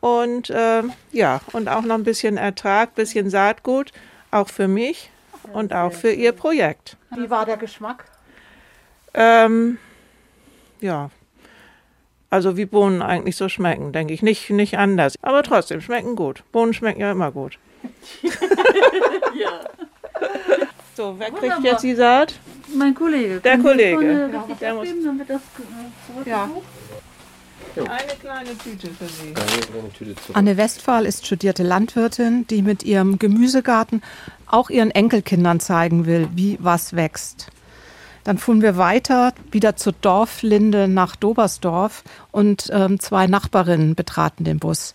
Und 0.00 0.52
ähm, 0.54 0.92
ja, 1.10 1.40
und 1.52 1.68
auch 1.68 1.82
noch 1.82 1.96
ein 1.96 2.04
bisschen 2.04 2.36
Ertrag, 2.36 2.94
bisschen 2.94 3.30
Saatgut, 3.30 3.92
auch 4.30 4.48
für 4.48 4.68
mich 4.68 5.10
und 5.52 5.72
auch 5.72 5.92
für 5.92 6.12
ihr 6.12 6.32
Projekt. 6.32 6.96
Wie 7.16 7.30
war 7.30 7.46
der 7.46 7.56
Geschmack? 7.56 8.04
Ähm, 9.14 9.78
ja, 10.80 11.10
also 12.30 12.56
wie 12.56 12.66
Bohnen 12.66 13.00
eigentlich 13.02 13.36
so 13.36 13.48
schmecken, 13.48 13.92
denke 13.92 14.12
ich. 14.12 14.22
Nicht, 14.22 14.50
nicht 14.50 14.76
anders. 14.78 15.14
Aber 15.22 15.42
trotzdem 15.42 15.80
schmecken 15.80 16.14
gut. 16.16 16.42
Bohnen 16.52 16.74
schmecken 16.74 17.00
ja 17.00 17.10
immer 17.12 17.30
gut. 17.32 17.58
So, 20.96 21.14
wer 21.16 21.28
kriegt 21.30 21.42
Wunderbar. 21.42 21.64
jetzt 21.64 21.82
die 21.84 21.94
Saat? 21.94 22.34
Mein 22.74 22.92
Kollege. 22.92 23.38
Der 23.38 23.56
Kollege. 23.58 23.94
vorne 23.94 24.30
Ja, 24.32 24.40
richtig 24.40 24.58
der 24.58 24.74
muss- 24.74 24.88
damit 25.04 25.30
das 25.30 25.40
äh, 26.26 26.28
Ja. 26.28 26.50
Eine 27.76 28.12
kleine 28.20 28.58
Tüte 28.58 28.88
für 28.88 29.04
Sie. 29.06 29.32
Anne 30.34 30.56
Westphal 30.56 31.06
ist 31.06 31.24
studierte 31.24 31.62
Landwirtin, 31.62 32.44
die 32.48 32.62
mit 32.62 32.82
ihrem 32.82 33.20
Gemüsegarten 33.20 34.02
auch 34.46 34.70
ihren 34.70 34.90
Enkelkindern 34.90 35.60
zeigen 35.60 36.04
will, 36.04 36.28
wie 36.34 36.58
was 36.60 36.96
wächst. 36.96 37.46
Dann 38.24 38.38
fuhren 38.38 38.62
wir 38.62 38.76
weiter, 38.76 39.32
wieder 39.50 39.76
zur 39.76 39.94
Dorflinde 40.00 40.88
nach 40.88 41.16
Dobersdorf 41.16 42.04
und 42.30 42.68
ähm, 42.72 43.00
zwei 43.00 43.26
Nachbarinnen 43.26 43.94
betraten 43.94 44.44
den 44.44 44.58
Bus. 44.58 44.94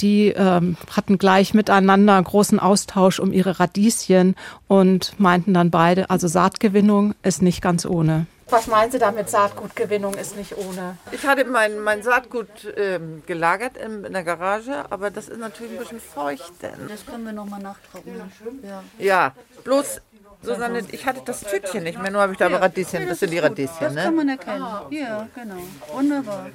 Die 0.00 0.28
ähm, 0.28 0.76
hatten 0.94 1.18
gleich 1.18 1.54
miteinander 1.54 2.16
einen 2.16 2.24
großen 2.24 2.58
Austausch 2.58 3.20
um 3.20 3.32
ihre 3.32 3.60
Radieschen 3.60 4.34
und 4.66 5.18
meinten 5.18 5.54
dann 5.54 5.70
beide, 5.70 6.10
also 6.10 6.26
Saatgewinnung 6.28 7.14
ist 7.22 7.42
nicht 7.42 7.62
ganz 7.62 7.86
ohne. 7.86 8.26
Was 8.52 8.66
meinen 8.66 8.92
Sie 8.92 8.98
damit, 8.98 9.30
Saatgutgewinnung 9.30 10.12
ist 10.12 10.36
nicht 10.36 10.58
ohne? 10.58 10.98
Ich 11.10 11.24
hatte 11.26 11.46
mein, 11.46 11.78
mein 11.78 12.02
Saatgut 12.02 12.48
ähm, 12.76 13.22
gelagert 13.24 13.78
in, 13.78 14.04
in 14.04 14.12
der 14.12 14.24
Garage, 14.24 14.84
aber 14.90 15.10
das 15.10 15.28
ist 15.28 15.38
natürlich 15.38 15.72
ein 15.72 15.78
bisschen 15.78 16.00
feucht. 16.00 16.52
Denn. 16.60 16.88
Das 16.88 17.06
können 17.06 17.24
wir 17.24 17.32
nochmal 17.32 17.62
nachtrocknen. 17.62 18.30
Ja. 18.62 18.82
Ja, 18.98 19.32
bloß, 19.64 20.02
Susanne, 20.42 20.82
ich 20.90 21.06
hatte 21.06 21.22
das 21.24 21.40
Tütchen 21.42 21.84
nicht 21.84 22.00
mehr, 22.02 22.10
nur 22.10 22.20
habe 22.20 22.32
ich 22.32 22.38
da 22.38 22.46
aber 22.46 22.60
Radieschen, 22.60 23.06
das 23.08 23.20
sind 23.20 23.30
die 23.30 23.38
Radieschen, 23.38 23.76
Das 23.80 23.94
kann 23.94 24.04
ne? 24.04 24.10
man 24.10 24.28
erkennen. 24.28 24.64
Ja, 24.90 25.28
genau. 25.34 25.54
Wunderbar. 25.92 26.50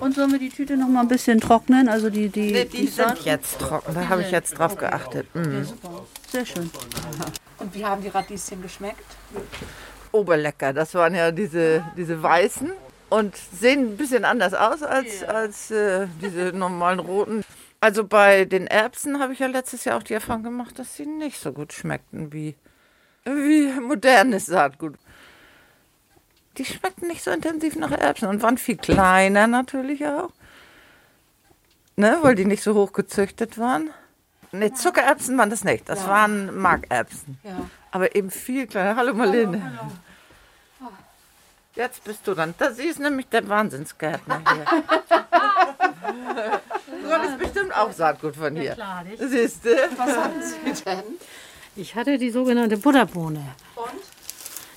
Und 0.00 0.14
sollen 0.14 0.32
wir 0.32 0.38
die 0.38 0.50
Tüte 0.50 0.76
noch 0.76 0.88
mal 0.88 1.00
ein 1.00 1.08
bisschen 1.08 1.40
trocknen? 1.40 1.88
Also 1.88 2.10
die, 2.10 2.28
die, 2.28 2.52
Nee, 2.52 2.64
die 2.66 2.86
sind 2.88 3.08
Saat- 3.08 3.20
jetzt 3.24 3.58
trocken, 3.58 3.94
da 3.94 4.08
habe 4.08 4.22
ich 4.22 4.30
jetzt 4.30 4.58
drauf 4.58 4.76
geachtet. 4.76 5.26
Mhm. 5.34 5.66
Sehr 6.30 6.44
schön. 6.44 6.70
Und 7.58 7.74
wie 7.74 7.84
haben 7.84 8.02
die 8.02 8.08
Radieschen 8.08 8.60
geschmeckt? 8.60 9.04
Oberlecker, 10.12 10.72
das 10.72 10.94
waren 10.94 11.14
ja 11.14 11.30
diese, 11.30 11.82
diese 11.96 12.22
weißen 12.22 12.70
und 13.08 13.34
sehen 13.36 13.92
ein 13.92 13.96
bisschen 13.96 14.24
anders 14.24 14.52
aus 14.54 14.82
als, 14.82 15.22
als 15.24 15.70
äh, 15.70 16.06
diese 16.20 16.52
normalen 16.56 16.98
roten. 16.98 17.44
Also 17.80 18.04
bei 18.04 18.44
den 18.44 18.66
Erbsen 18.66 19.20
habe 19.20 19.32
ich 19.32 19.38
ja 19.38 19.46
letztes 19.46 19.84
Jahr 19.84 19.96
auch 19.98 20.02
die 20.02 20.14
Erfahrung 20.14 20.42
gemacht, 20.42 20.78
dass 20.78 20.96
sie 20.96 21.06
nicht 21.06 21.40
so 21.40 21.52
gut 21.52 21.72
schmeckten 21.72 22.32
wie, 22.32 22.54
wie 23.24 23.68
modernes 23.80 24.46
Saatgut. 24.46 24.96
Die 26.58 26.64
schmeckten 26.64 27.08
nicht 27.08 27.22
so 27.22 27.30
intensiv 27.30 27.76
nach 27.76 27.92
Erbsen 27.92 28.28
und 28.28 28.42
waren 28.42 28.58
viel 28.58 28.76
kleiner 28.76 29.46
natürlich 29.46 30.06
auch. 30.06 30.30
Ne, 31.96 32.18
weil 32.22 32.34
die 32.34 32.44
nicht 32.44 32.62
so 32.62 32.74
hoch 32.74 32.92
gezüchtet 32.92 33.58
waren. 33.58 33.90
Ne, 34.50 34.72
Zuckererbsen 34.74 35.38
waren 35.38 35.50
das 35.50 35.64
nicht. 35.64 35.88
Das 35.88 36.06
waren 36.06 36.54
Markerbsen. 36.58 37.38
Ja. 37.42 37.68
Aber 37.90 38.14
eben 38.14 38.30
viel 38.30 38.66
kleiner. 38.66 38.96
Hallo 38.96 39.14
Marlene. 39.14 39.62
Jetzt 41.74 42.04
bist 42.04 42.26
du 42.26 42.34
dran. 42.34 42.54
Das 42.58 42.78
ist 42.78 42.98
nämlich 42.98 43.28
der 43.28 43.48
Wahnsinnsgärtner 43.48 44.42
hier. 44.52 44.64
du 47.02 47.10
hattest 47.10 47.38
bestimmt 47.38 47.74
auch 47.74 47.92
Saatgut 47.92 48.36
von 48.36 48.54
hier. 48.56 48.74
Klar, 48.74 49.04
nicht? 49.04 49.22
Siehst 49.22 49.64
du? 49.64 49.70
Was 49.96 50.16
haben 50.16 50.42
Sie 50.42 50.84
denn? 50.84 51.04
Ich 51.74 51.94
hatte 51.94 52.18
die 52.18 52.30
sogenannte 52.30 52.76
Butterbohne. 52.76 53.54
Und? 53.76 53.88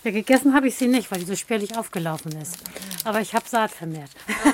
Ja, 0.03 0.11
gegessen 0.11 0.53
habe 0.53 0.67
ich 0.67 0.75
sie 0.75 0.87
nicht, 0.87 1.11
weil 1.11 1.19
die 1.19 1.25
so 1.25 1.35
spärlich 1.35 1.77
aufgelaufen 1.77 2.31
ist. 2.39 2.57
Aber 3.03 3.19
ich 3.21 3.35
habe 3.35 3.47
Saat 3.47 3.71
vermehrt. 3.71 4.11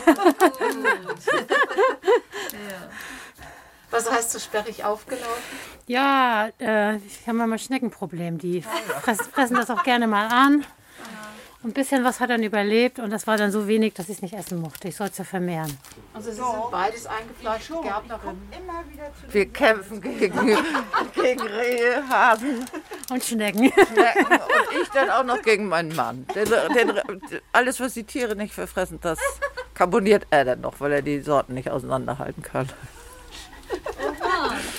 Was 3.91 4.10
heißt 4.10 4.32
so 4.32 4.39
sperrig 4.39 4.84
aufgelaufen? 4.86 5.43
Ja, 5.86 6.49
äh, 6.60 6.95
ich 6.97 7.27
habe 7.27 7.38
mal 7.45 7.60
Schneckenproblem. 7.60 8.38
Die 8.38 8.62
fressen, 9.01 9.25
fressen 9.25 9.56
das 9.56 9.69
auch 9.69 9.84
gerne 9.84 10.08
mal 10.08 10.27
an. 10.27 10.65
Und 11.63 11.69
ein 11.69 11.74
bisschen 11.74 12.04
was 12.04 12.19
hat 12.19 12.32
dann 12.32 12.41
überlebt 12.41 12.97
und 12.97 13.12
das 13.12 13.28
war 13.28 13.38
dann 13.38 13.52
so 13.52 13.67
wenig, 13.67 13.93
dass 13.93 14.10
ich 14.10 14.15
es 14.15 14.21
nicht 14.24 14.34
essen 14.34 14.60
mochte. 14.60 14.88
Ich 14.88 14.95
soll 14.95 15.08
es 15.08 15.17
ja 15.19 15.24
vermehren. 15.24 15.78
Also 16.12 16.32
Sie 16.32 16.38
sind 16.38 16.45
beides 16.71 17.06
eingefleischte 17.06 17.74
Gärtnerin. 17.84 18.38
Wir 19.30 19.45
kämpfen 19.45 20.02
gegen, 20.02 20.39
gegen 21.13 21.41
Rehe, 21.41 22.10
Hasen, 22.10 22.65
Und 23.12 23.24
Schnecken. 23.24 23.71
Schnecken 23.71 24.26
und 24.26 24.82
ich 24.82 24.89
dann 24.89 25.12
auch 25.12 25.24
noch 25.24 25.43
gegen 25.43 25.67
meinen 25.67 25.95
Mann. 25.95 26.26
Den, 26.34 26.50
den, 26.76 27.00
alles, 27.54 27.80
was 27.80 27.93
die 27.93 28.06
Tiere 28.06 28.36
nicht 28.36 28.56
verfressen, 28.56 28.97
das 29.00 29.19
karboniert 29.76 30.26
er 30.32 30.45
dann 30.45 30.62
noch, 30.62 30.80
weil 30.80 30.93
er 30.93 31.02
die 31.04 31.21
Sorten 31.21 31.54
nicht 31.54 31.69
auseinanderhalten 31.69 32.41
kann. 32.41 32.69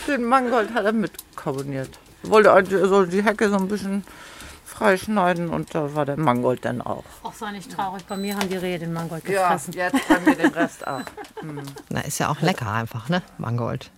Den 0.09 0.25
Mangold 0.25 0.75
hat 0.75 0.85
er 0.85 0.93
mitkarboniert. 0.93 1.91
Wollte 2.25 2.51
also 2.51 3.05
die 3.05 3.23
Hecke 3.23 3.49
so 3.49 3.57
ein 3.57 3.69
bisschen 3.69 4.05
freischneiden 4.83 5.49
und 5.49 5.75
da 5.75 5.95
war 5.95 6.05
der 6.05 6.17
Mangold 6.17 6.65
dann 6.65 6.83
auch. 6.83 7.05
Auch 7.23 7.35
sei 7.35 7.53
nicht 7.53 7.71
traurig, 7.71 8.05
bei 8.07 8.17
mir 8.17 8.37
haben 8.37 8.49
die 8.49 8.57
Rehe 8.57 8.79
den 8.79 8.93
Mangold 8.93 9.29
Ja, 9.29 9.43
gefressen. 9.55 9.75
jetzt 9.75 10.09
bei 10.09 10.19
mir 10.21 10.35
den 10.37 10.51
Rest 10.53 10.87
auch. 10.87 11.01
Na, 11.89 12.01
ist 12.01 12.19
ja 12.19 12.29
auch 12.31 12.41
lecker 12.41 12.71
einfach, 12.71 13.09
ne? 13.09 13.23
Mangold. 13.39 13.91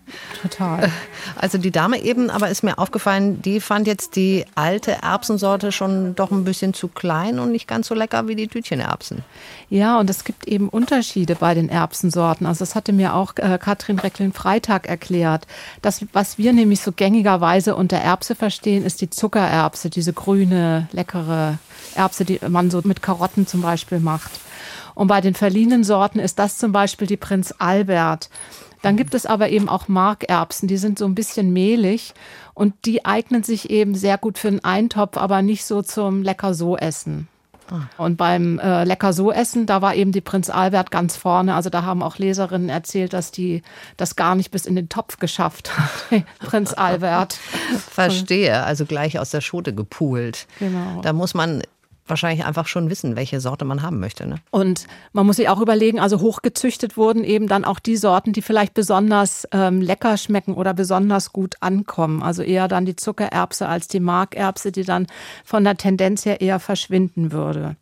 Total. 0.43 0.91
Also 1.41 1.59
die 1.59 1.71
Dame 1.71 2.01
eben, 2.01 2.31
aber 2.31 2.49
ist 2.49 2.63
mir 2.63 2.79
aufgefallen, 2.79 3.43
die 3.43 3.61
fand 3.61 3.87
jetzt 3.87 4.17
die 4.17 4.45
alte 4.55 5.03
Erbsensorte 5.03 5.73
schon 5.73 6.15
doch 6.15 6.31
ein 6.31 6.45
bisschen 6.45 6.73
zu 6.75 6.89
klein 6.89 7.39
und 7.39 7.51
nicht 7.51 7.67
ganz 7.67 7.89
so 7.89 7.95
lecker 7.95 8.29
wie 8.29 8.37
die 8.37 8.47
Tütchenerbsen. 8.49 9.25
Ja, 9.69 9.99
und 9.99 10.09
es 10.09 10.25
gibt 10.25 10.47
eben 10.47 10.69
Unterschiede 10.69 11.35
bei 11.35 11.55
den 11.55 11.69
Erbsensorten. 11.69 12.47
Also 12.47 12.61
das 12.61 12.75
hatte 12.75 12.93
mir 12.93 13.15
auch 13.15 13.35
äh, 13.37 13.59
Katrin 13.61 13.99
Recklin-Freitag 13.99 14.87
erklärt. 14.89 15.47
Das, 15.83 16.05
was 16.13 16.39
wir 16.39 16.53
nämlich 16.53 16.81
so 16.81 16.93
gängigerweise 16.93 17.75
unter 17.75 17.97
Erbse 17.99 18.35
verstehen, 18.35 18.85
ist 18.85 19.01
die 19.01 19.11
Zuckererbse, 19.11 19.91
diese 19.91 20.13
grüne, 20.13 20.74
leckere 20.93 21.59
Erbse, 21.95 22.25
die 22.25 22.41
man 22.49 22.71
so 22.71 22.81
mit 22.85 23.03
Karotten 23.03 23.47
zum 23.47 23.63
Beispiel 23.63 24.01
macht. 24.01 24.31
Und 24.95 25.09
bei 25.09 25.21
den 25.21 25.35
verliehenen 25.35 25.85
Sorten 25.85 26.19
ist 26.19 26.39
das 26.39 26.59
zum 26.59 26.73
Beispiel 26.73 27.07
die 27.07 27.17
Prinz 27.17 27.55
Albert. 27.59 28.31
Dann 28.83 28.97
gibt 28.97 29.15
es 29.15 29.25
aber 29.27 29.49
eben 29.49 29.69
auch 29.69 29.89
Markerbsen, 29.89 30.69
die 30.69 30.77
sind 30.77 30.99
so 30.99 31.07
ein 31.07 31.15
bisschen 31.15 31.53
mehlig 31.53 32.13
und 32.53 32.75
die 32.85 33.05
eignen 33.05 33.43
sich 33.43 33.71
eben 33.71 33.95
sehr 33.95 34.19
gut 34.19 34.39
für 34.39 34.49
einen 34.49 34.63
Eintopf, 34.63 35.17
aber 35.17 35.41
nicht 35.41 35.65
so 35.65 35.83
zum 35.83 36.23
lecker 36.23 36.53
so 36.53 36.77
essen. 36.77 37.29
Und 37.97 38.17
beim 38.17 38.59
äh, 38.59 38.85
Lecker 38.85 39.13
so 39.13 39.33
essen, 39.33 39.67
da 39.67 39.83
war 39.83 39.95
eben 39.95 40.13
die 40.13 40.21
Prinz 40.21 40.51
Albert 40.51 40.91
ganz 40.91 41.17
vorne. 41.17 41.55
Also 41.55 41.71
da 41.71 41.83
haben 41.83 42.03
auch 42.03 42.19
Leserinnen 42.19 42.69
erzählt, 42.69 43.13
dass 43.13 43.31
die 43.31 43.63
das 43.97 44.17
gar 44.17 44.35
nicht 44.35 44.51
bis 44.51 44.67
in 44.67 44.77
den 44.77 44.89
Topf 44.89 45.19
geschafft 45.19 45.77
hat. 45.77 46.25
Prinz 46.41 46.73
Albert. 46.73 47.35
Verstehe, 47.91 48.63
also 48.63 48.85
gleich 48.85 49.19
aus 49.19 49.31
der 49.31 49.41
Schote 49.41 49.75
gepoolt. 49.75 50.47
Genau. 50.59 51.01
Da 51.03 51.13
muss 51.13 51.35
man 51.35 51.63
wahrscheinlich 52.07 52.45
einfach 52.45 52.67
schon 52.67 52.91
wissen, 52.91 53.17
welche 53.17 53.41
Sorte 53.41 53.65
man 53.65 53.83
haben 53.83 53.99
möchte. 54.01 54.27
Ne? 54.27 54.37
Und 54.51 54.87
man 55.13 55.25
muss 55.27 55.37
sich 55.37 55.49
auch 55.49 55.61
überlegen, 55.61 55.99
also 56.01 56.21
hochgezüchtet 56.21 56.97
wurden 56.97 57.25
eben 57.25 57.49
dann 57.49 57.65
auch 57.65 57.79
die 57.79 57.97
Sorten, 57.97 58.33
die 58.33 58.43
vielleicht 58.43 58.75
besonders 58.75 59.49
ähm, 59.53 59.81
lecker 59.81 60.17
schmecken 60.17 60.55
oder 60.55 60.75
besonders 60.75 61.33
gut 61.33 61.55
ankommen. 61.61 62.23
Also 62.23 62.43
eher 62.43 62.69
dann 62.69 62.85
die 62.85 62.97
Zuckererbse 62.97 63.67
als 63.69 63.89
die 63.89 64.01
Markerbse, 64.01 64.71
die 64.73 64.85
dann 64.85 65.07
von 65.45 65.65
der 65.65 65.77
Tendenz 65.77 66.25
her 66.27 66.41
eher 66.41 66.61
verschwinden 66.61 67.33
würde. 67.33 67.77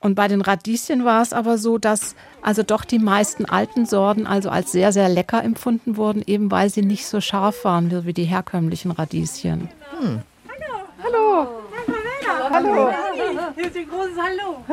Und 0.00 0.16
bei 0.16 0.28
den 0.28 0.42
Radieschen 0.42 1.06
war 1.06 1.22
es 1.22 1.32
aber 1.32 1.56
so, 1.56 1.78
dass 1.78 2.14
also 2.42 2.62
doch 2.62 2.84
die 2.84 2.98
meisten 2.98 3.46
alten 3.46 3.86
Sorten 3.86 4.26
also 4.26 4.50
als 4.50 4.70
sehr, 4.70 4.92
sehr 4.92 5.08
lecker 5.08 5.42
empfunden 5.42 5.96
wurden, 5.96 6.22
eben 6.26 6.50
weil 6.50 6.68
sie 6.68 6.82
nicht 6.82 7.06
so 7.06 7.22
scharf 7.22 7.64
waren 7.64 7.90
wie- 7.90 8.04
wie 8.04 8.12
die 8.12 8.24
herkömmlichen 8.24 8.90
Radieschen. 8.90 9.70
Hallo. 12.54 12.88
Hier 13.56 13.66
ist 13.66 13.76
ein 13.76 13.88
großes 13.88 14.16
Hallo. 14.16 14.64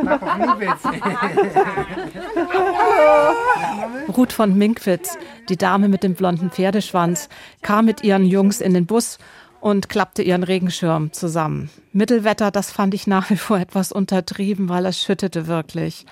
Ruth 4.16 4.34
von 4.34 4.56
Minkwitz, 4.56 5.18
die 5.50 5.58
Dame 5.58 5.88
mit 5.88 6.04
dem 6.04 6.14
blonden 6.14 6.52
Pferdeschwanz, 6.52 7.28
kam 7.64 7.86
mit 7.86 8.04
ihren 8.04 8.24
Jungs 8.24 8.62
in 8.62 8.76
den 8.76 8.86
Bus 8.86 9.18
und 9.62 9.90
klappte 9.90 10.22
ihren 10.22 10.44
Regenschirm 10.44 11.12
zusammen. 11.12 11.72
Mittelwetter, 11.92 12.52
das 12.52 12.72
fand 12.72 12.94
ich 12.94 13.08
nach 13.08 13.32
wie 13.32 13.38
vor 13.38 13.58
etwas 13.58 13.92
untertrieben, 13.92 14.70
weil 14.70 14.86
es 14.86 15.02
schüttete 15.02 15.48
wirklich. 15.48 16.06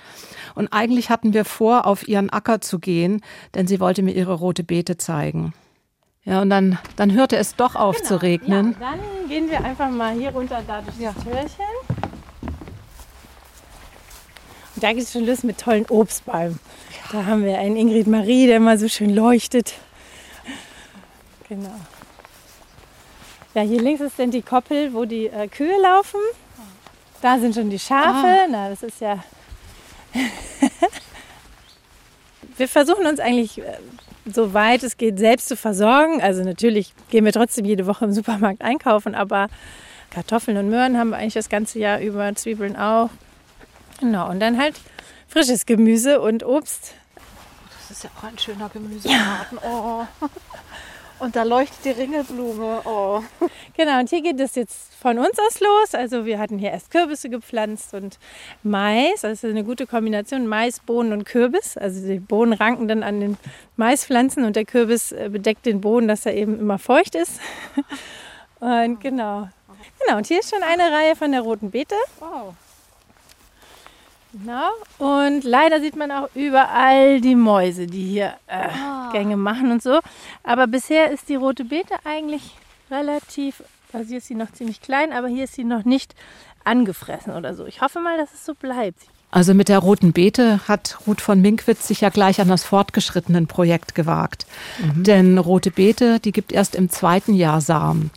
Und 0.56 0.70
eigentlich 0.74 1.12
hatten 1.12 1.34
wir 1.34 1.46
vor, 1.46 1.86
auf 1.86 2.08
ihren 2.08 2.32
Acker 2.32 2.62
zu 2.62 2.80
gehen, 2.80 3.22
denn 3.54 3.68
sie 3.68 3.80
wollte 3.80 4.02
mir 4.02 4.14
ihre 4.14 4.34
rote 4.34 4.64
Beete 4.64 4.98
zeigen. 4.98 5.54
Ja, 6.30 6.44
und 6.44 6.52
dann, 6.52 6.78
dann 6.96 7.12
hörte 7.12 7.38
es 7.38 7.56
doch 7.56 7.76
auf 7.76 7.96
genau, 7.96 8.08
zu 8.08 8.22
regnen. 8.22 8.76
Ja, 8.80 8.92
dann 8.92 9.00
gehen 9.28 9.50
wir 9.50 9.64
einfach 9.64 9.90
mal 9.90 10.14
hier 10.14 10.30
runter 10.30 10.62
da 10.68 10.82
durch 10.82 10.96
das 11.00 11.24
Türchen. 11.24 11.66
Und 14.76 14.84
da 14.84 14.94
geht 14.94 15.04
es 15.04 15.12
schon 15.12 15.26
los 15.26 15.42
mit 15.42 15.58
tollen 15.58 15.88
Obstbäumen. 15.90 16.60
Da 17.12 17.26
haben 17.26 17.44
wir 17.44 17.58
einen 17.58 17.76
Ingrid 17.76 18.06
Marie, 18.06 18.46
der 18.46 18.60
mal 18.60 18.78
so 18.78 18.88
schön 18.88 19.10
leuchtet. 19.10 19.74
Genau. 21.48 21.74
Ja, 23.56 23.64
hier 23.64 23.82
links 23.82 24.00
ist 24.00 24.20
dann 24.20 24.30
die 24.30 24.44
Koppel, 24.44 24.94
wo 24.94 25.06
die 25.06 25.26
äh, 25.26 25.48
Kühe 25.48 25.82
laufen. 25.82 26.20
Da 27.24 27.40
sind 27.40 27.56
schon 27.56 27.72
die 27.72 27.80
Schafe. 27.80 28.28
Ah. 28.28 28.48
Na, 28.48 28.70
das 28.70 28.84
ist 28.84 29.02
ja. 29.02 29.24
wir 32.58 32.68
versuchen 32.68 33.08
uns 33.08 33.20
eigentlich, 33.20 33.58
äh, 33.58 33.80
soweit 34.34 34.84
es 34.84 34.98
geht, 34.98 35.20
selbst 35.20 35.48
zu 35.48 35.56
versorgen. 35.56 36.22
Also 36.22 36.44
natürlich 36.44 36.94
gehen 37.10 37.26
wir 37.26 37.34
trotzdem 37.34 37.66
jede 37.66 37.86
Woche 37.86 38.06
im 38.06 38.14
Supermarkt 38.14 38.62
einkaufen, 38.62 39.16
aber 39.16 39.48
Kartoffeln 40.10 40.58
und 40.58 40.70
Möhren 40.70 40.98
haben 40.98 41.12
wir 41.12 41.18
eigentlich 41.18 41.34
das 41.34 41.50
ganze 41.50 41.80
Jahr 41.80 42.00
über, 42.00 42.34
Zwiebeln 42.36 42.76
auch. 42.76 43.10
Genau, 44.00 44.30
und 44.30 44.40
dann 44.40 44.58
halt 44.58 44.76
frisches 45.28 45.66
Gemüse 45.66 46.22
und 46.22 46.44
Obst. 46.44 46.94
Das 47.88 47.98
ist 47.98 48.04
ja 48.04 48.10
auch 48.18 48.24
ein 48.24 48.38
schöner 48.38 48.70
Gemüsegarten. 48.70 49.58
Oh. 49.64 50.06
Und 51.20 51.36
da 51.36 51.44
leuchtet 51.44 51.84
die 51.84 51.90
Ringelblume. 51.90 52.82
Oh. 52.86 53.22
Genau, 53.76 54.00
und 54.00 54.10
hier 54.10 54.22
geht 54.22 54.40
es 54.40 54.56
jetzt 54.56 54.94
von 54.96 55.18
uns 55.18 55.38
aus 55.40 55.60
los. 55.60 55.94
Also 55.94 56.26
wir 56.26 56.40
hatten 56.40 56.58
hier 56.58 56.72
erst 56.72 56.92
Kürbisse 56.92 57.30
gepflanzt 57.30 57.94
und 57.94 58.20
Mais. 58.64 59.24
Ist 59.24 59.46
eine 59.46 59.64
gute 59.64 59.88
Kombination, 59.88 60.48
Mais, 60.48 60.80
Bohnen 60.80 61.14
und 61.14 61.26
Kürbis. 61.26 61.78
Also 61.78 62.06
die 62.06 62.20
Bohnen 62.20 62.54
ranken 62.54 62.88
dann 62.88 63.04
an 63.04 63.20
den 63.20 63.38
Maispflanzen 63.76 64.44
und 64.46 64.56
der 64.56 64.66
Kürbis 64.66 65.12
äh, 65.12 65.30
bedeckt 65.32 65.66
den 65.66 65.82
Boden, 65.82 66.08
dass 66.08 66.26
er 66.26 66.36
eben 66.36 66.60
immer 66.60 66.80
feucht 66.80 67.16
ist. 67.16 67.40
Und 68.60 69.00
genau. 69.00 69.48
Genau, 70.02 70.18
und 70.18 70.28
hier 70.28 70.40
ist 70.40 70.54
schon 70.54 70.64
eine 70.64 70.92
Reihe 70.92 71.16
von 71.16 71.32
der 71.32 71.40
roten 71.40 71.72
Beete. 71.72 71.96
Wow. 72.20 72.54
Genau. 74.34 74.70
Und 75.00 75.44
leider 75.44 75.82
sieht 75.82 75.96
man 75.96 76.12
auch 76.12 76.30
überall 76.36 77.20
die 77.20 77.36
Mäuse, 77.36 77.88
die 77.88 78.04
hier 78.04 78.34
äh, 78.48 79.12
Gänge 79.12 79.38
machen 79.38 79.72
und 79.72 79.82
so. 79.82 80.00
Aber 80.44 80.68
bisher 80.68 81.12
ist 81.12 81.30
die 81.30 81.36
rote 81.36 81.66
Beete 81.66 81.96
eigentlich 82.04 82.56
relativ, 82.92 83.64
also 83.92 84.08
hier 84.08 84.20
ist 84.20 84.28
sie 84.28 84.36
noch 84.36 84.52
ziemlich 84.52 84.82
klein, 84.82 85.12
aber 85.14 85.28
hier 85.28 85.46
ist 85.46 85.56
sie 85.56 85.64
noch 85.64 85.84
nicht 85.84 86.14
angefressen 86.64 87.34
oder 87.34 87.56
so. 87.56 87.66
Ich 87.66 87.82
hoffe 87.82 88.00
mal, 88.00 88.18
dass 88.18 88.34
es 88.34 88.46
so 88.46 88.54
bleibt. 88.54 89.02
Also 89.32 89.54
mit 89.54 89.70
der 89.70 89.80
roten 89.80 90.12
Beete 90.12 90.68
hat 90.68 90.98
Ruth 91.06 91.22
von 91.22 91.40
Minkwitz 91.40 91.88
sich 91.88 92.02
ja 92.02 92.10
gleich 92.10 92.42
an 92.42 92.48
das 92.48 92.64
fortgeschrittenen 92.64 93.46
Projekt 93.46 93.94
gewagt. 93.94 94.48
Denn 94.96 95.38
rote 95.38 95.70
Beete, 95.70 96.20
die 96.20 96.32
gibt 96.32 96.52
erst 96.52 96.74
im 96.74 96.90
zweiten 96.90 97.36
Jahr 97.36 97.62
Samen. 97.62 98.10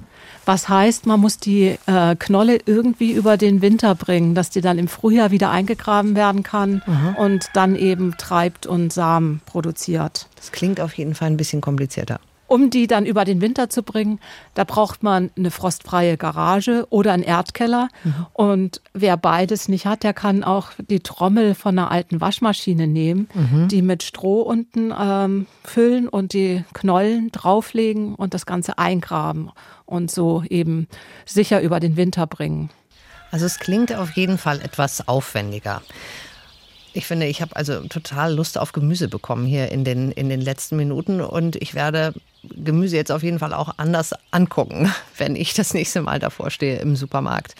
Was 0.45 0.69
heißt, 0.69 1.07
man 1.07 1.21
muss 1.21 1.39
die 1.39 1.77
äh, 1.87 2.17
Knolle 2.17 2.59
irgendwie 2.67 3.13
über 3.13 3.37
den 3.37 3.63
Winter 3.63 3.95
bringen, 3.95 4.35
dass 4.35 4.51
die 4.51 4.61
dann 4.61 4.79
im 4.79 4.89
Frühjahr 4.89 5.31
wieder 5.31 5.51
eingegraben 5.51 6.17
werden 6.17 6.43
kann 6.43 6.83
und 7.17 7.49
dann 7.55 7.77
eben 7.77 8.17
treibt 8.19 8.67
und 8.67 8.93
Samen 8.93 9.41
produziert. 9.47 10.29
Das 10.37 10.51
klingt 10.53 10.81
auf 10.81 10.95
jeden 10.95 11.15
Fall 11.15 11.29
ein 11.29 11.37
bisschen 11.37 11.61
komplizierter. 11.61 12.19
Um 12.53 12.69
die 12.69 12.87
dann 12.87 13.07
über 13.07 13.25
den 13.25 13.41
Winter 13.41 13.71
zu 13.71 13.83
bringen, 13.83 14.21
da 14.53 14.65
braucht 14.65 15.03
man 15.03 15.31
eine 15.38 15.51
frostfreie 15.51 16.19
Garage 16.19 16.87
oder 16.91 17.15
einen 17.15 17.23
Erdkeller. 17.23 17.88
Und 18.35 18.83
wer 18.93 19.17
beides 19.17 19.69
nicht 19.69 19.87
hat, 19.87 20.03
der 20.03 20.12
kann 20.12 20.45
auch 20.45 20.69
die 20.77 21.01
Trommel 21.01 21.55
von 21.55 21.79
einer 21.79 21.91
alten 21.91 22.21
Waschmaschine 22.21 22.87
nehmen, 22.87 23.29
die 23.69 23.81
mit 23.81 24.03
Stroh 24.03 24.43
unten 24.43 24.93
ähm, 24.95 25.47
füllen 25.65 26.09
und 26.09 26.35
die 26.35 26.62
Knollen 26.75 27.33
drauflegen 27.33 28.15
und 28.17 28.35
das 28.35 28.45
Ganze 28.45 28.77
eingraben 28.77 29.51
und 29.87 30.11
so 30.11 30.45
eben 30.51 30.88
sicher 31.25 31.62
über 31.62 31.81
den 31.81 31.97
Winter 31.97 32.27
bringen. 32.27 32.69
Also 33.31 33.47
es 33.47 33.61
klingt 33.61 33.95
auf 33.95 34.11
jeden 34.11 34.37
Fall 34.37 34.61
etwas 34.61 35.09
aufwendiger. 35.09 35.81
Ich 36.95 37.07
finde, 37.07 37.27
ich 37.27 37.41
habe 37.41 37.57
also 37.57 37.81
total 37.89 38.35
Lust 38.35 38.59
auf 38.59 38.73
Gemüse 38.73 39.09
bekommen 39.09 39.47
hier 39.47 39.71
in 39.71 39.85
den, 39.85 40.13
in 40.13 40.29
den 40.29 40.41
letzten 40.41 40.77
Minuten 40.77 41.21
und 41.21 41.57
ich 41.57 41.75
werde 41.75 42.13
Gemüse 42.43 42.97
jetzt 42.97 43.11
auf 43.11 43.23
jeden 43.23 43.39
Fall 43.39 43.55
auch 43.55 43.75
anders 43.79 44.13
angucken, 44.31 44.93
wenn 45.17 45.37
ich 45.37 45.55
das 45.55 45.73
nächste 45.75 46.03
Mal 46.03 46.19
davor 46.19 46.51
stehe 46.51 46.81
im 46.81 46.97
Supermarkt. 46.97 47.55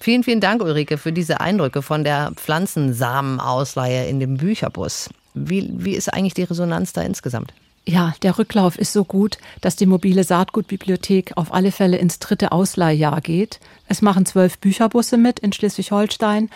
Vielen, 0.00 0.22
vielen 0.22 0.40
Dank, 0.40 0.62
Ulrike, 0.62 0.98
für 0.98 1.12
diese 1.12 1.40
Eindrücke 1.40 1.82
von 1.82 2.04
der 2.04 2.32
Pflanzensamenausleihe 2.36 4.06
in 4.06 4.20
dem 4.20 4.36
Bücherbus. 4.36 5.10
Wie, 5.34 5.68
wie 5.72 5.94
ist 5.94 6.12
eigentlich 6.12 6.34
die 6.34 6.44
Resonanz 6.44 6.92
da 6.92 7.02
insgesamt? 7.02 7.52
Ja, 7.88 8.14
der 8.22 8.36
Rücklauf 8.36 8.76
ist 8.78 8.92
so 8.92 9.04
gut, 9.04 9.38
dass 9.60 9.76
die 9.76 9.86
mobile 9.86 10.24
Saatgutbibliothek 10.24 11.36
auf 11.36 11.54
alle 11.54 11.70
Fälle 11.70 11.98
ins 11.98 12.18
dritte 12.18 12.50
Ausleihjahr 12.50 13.20
geht. 13.20 13.60
Es 13.86 14.02
machen 14.02 14.26
zwölf 14.26 14.58
Bücherbusse 14.58 15.16
mit 15.16 15.38
in 15.38 15.52
Schleswig-Holstein 15.52 16.50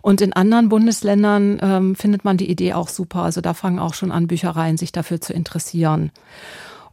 und 0.00 0.20
in 0.20 0.32
anderen 0.32 0.68
Bundesländern 0.68 1.60
ähm, 1.62 1.94
findet 1.94 2.24
man 2.24 2.36
die 2.36 2.50
Idee 2.50 2.72
auch 2.72 2.88
super. 2.88 3.22
Also 3.22 3.40
da 3.40 3.54
fangen 3.54 3.78
auch 3.78 3.94
schon 3.94 4.10
an 4.10 4.26
Büchereien 4.26 4.76
sich 4.76 4.90
dafür 4.90 5.20
zu 5.20 5.32
interessieren. 5.32 6.10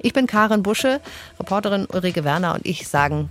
Ich 0.00 0.12
bin 0.12 0.26
Karin 0.26 0.62
Busche, 0.62 1.00
Reporterin 1.38 1.86
Ulrike 1.92 2.24
Werner 2.24 2.54
und 2.54 2.66
ich 2.66 2.88
sagen 2.88 3.28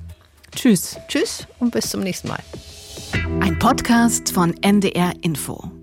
Tschüss. 0.55 0.97
Tschüss 1.07 1.45
und 1.59 1.71
bis 1.71 1.89
zum 1.89 2.01
nächsten 2.01 2.29
Mal. 2.29 2.39
Ein 3.41 3.59
Podcast 3.59 4.31
von 4.31 4.55
NDR 4.61 5.13
Info. 5.21 5.78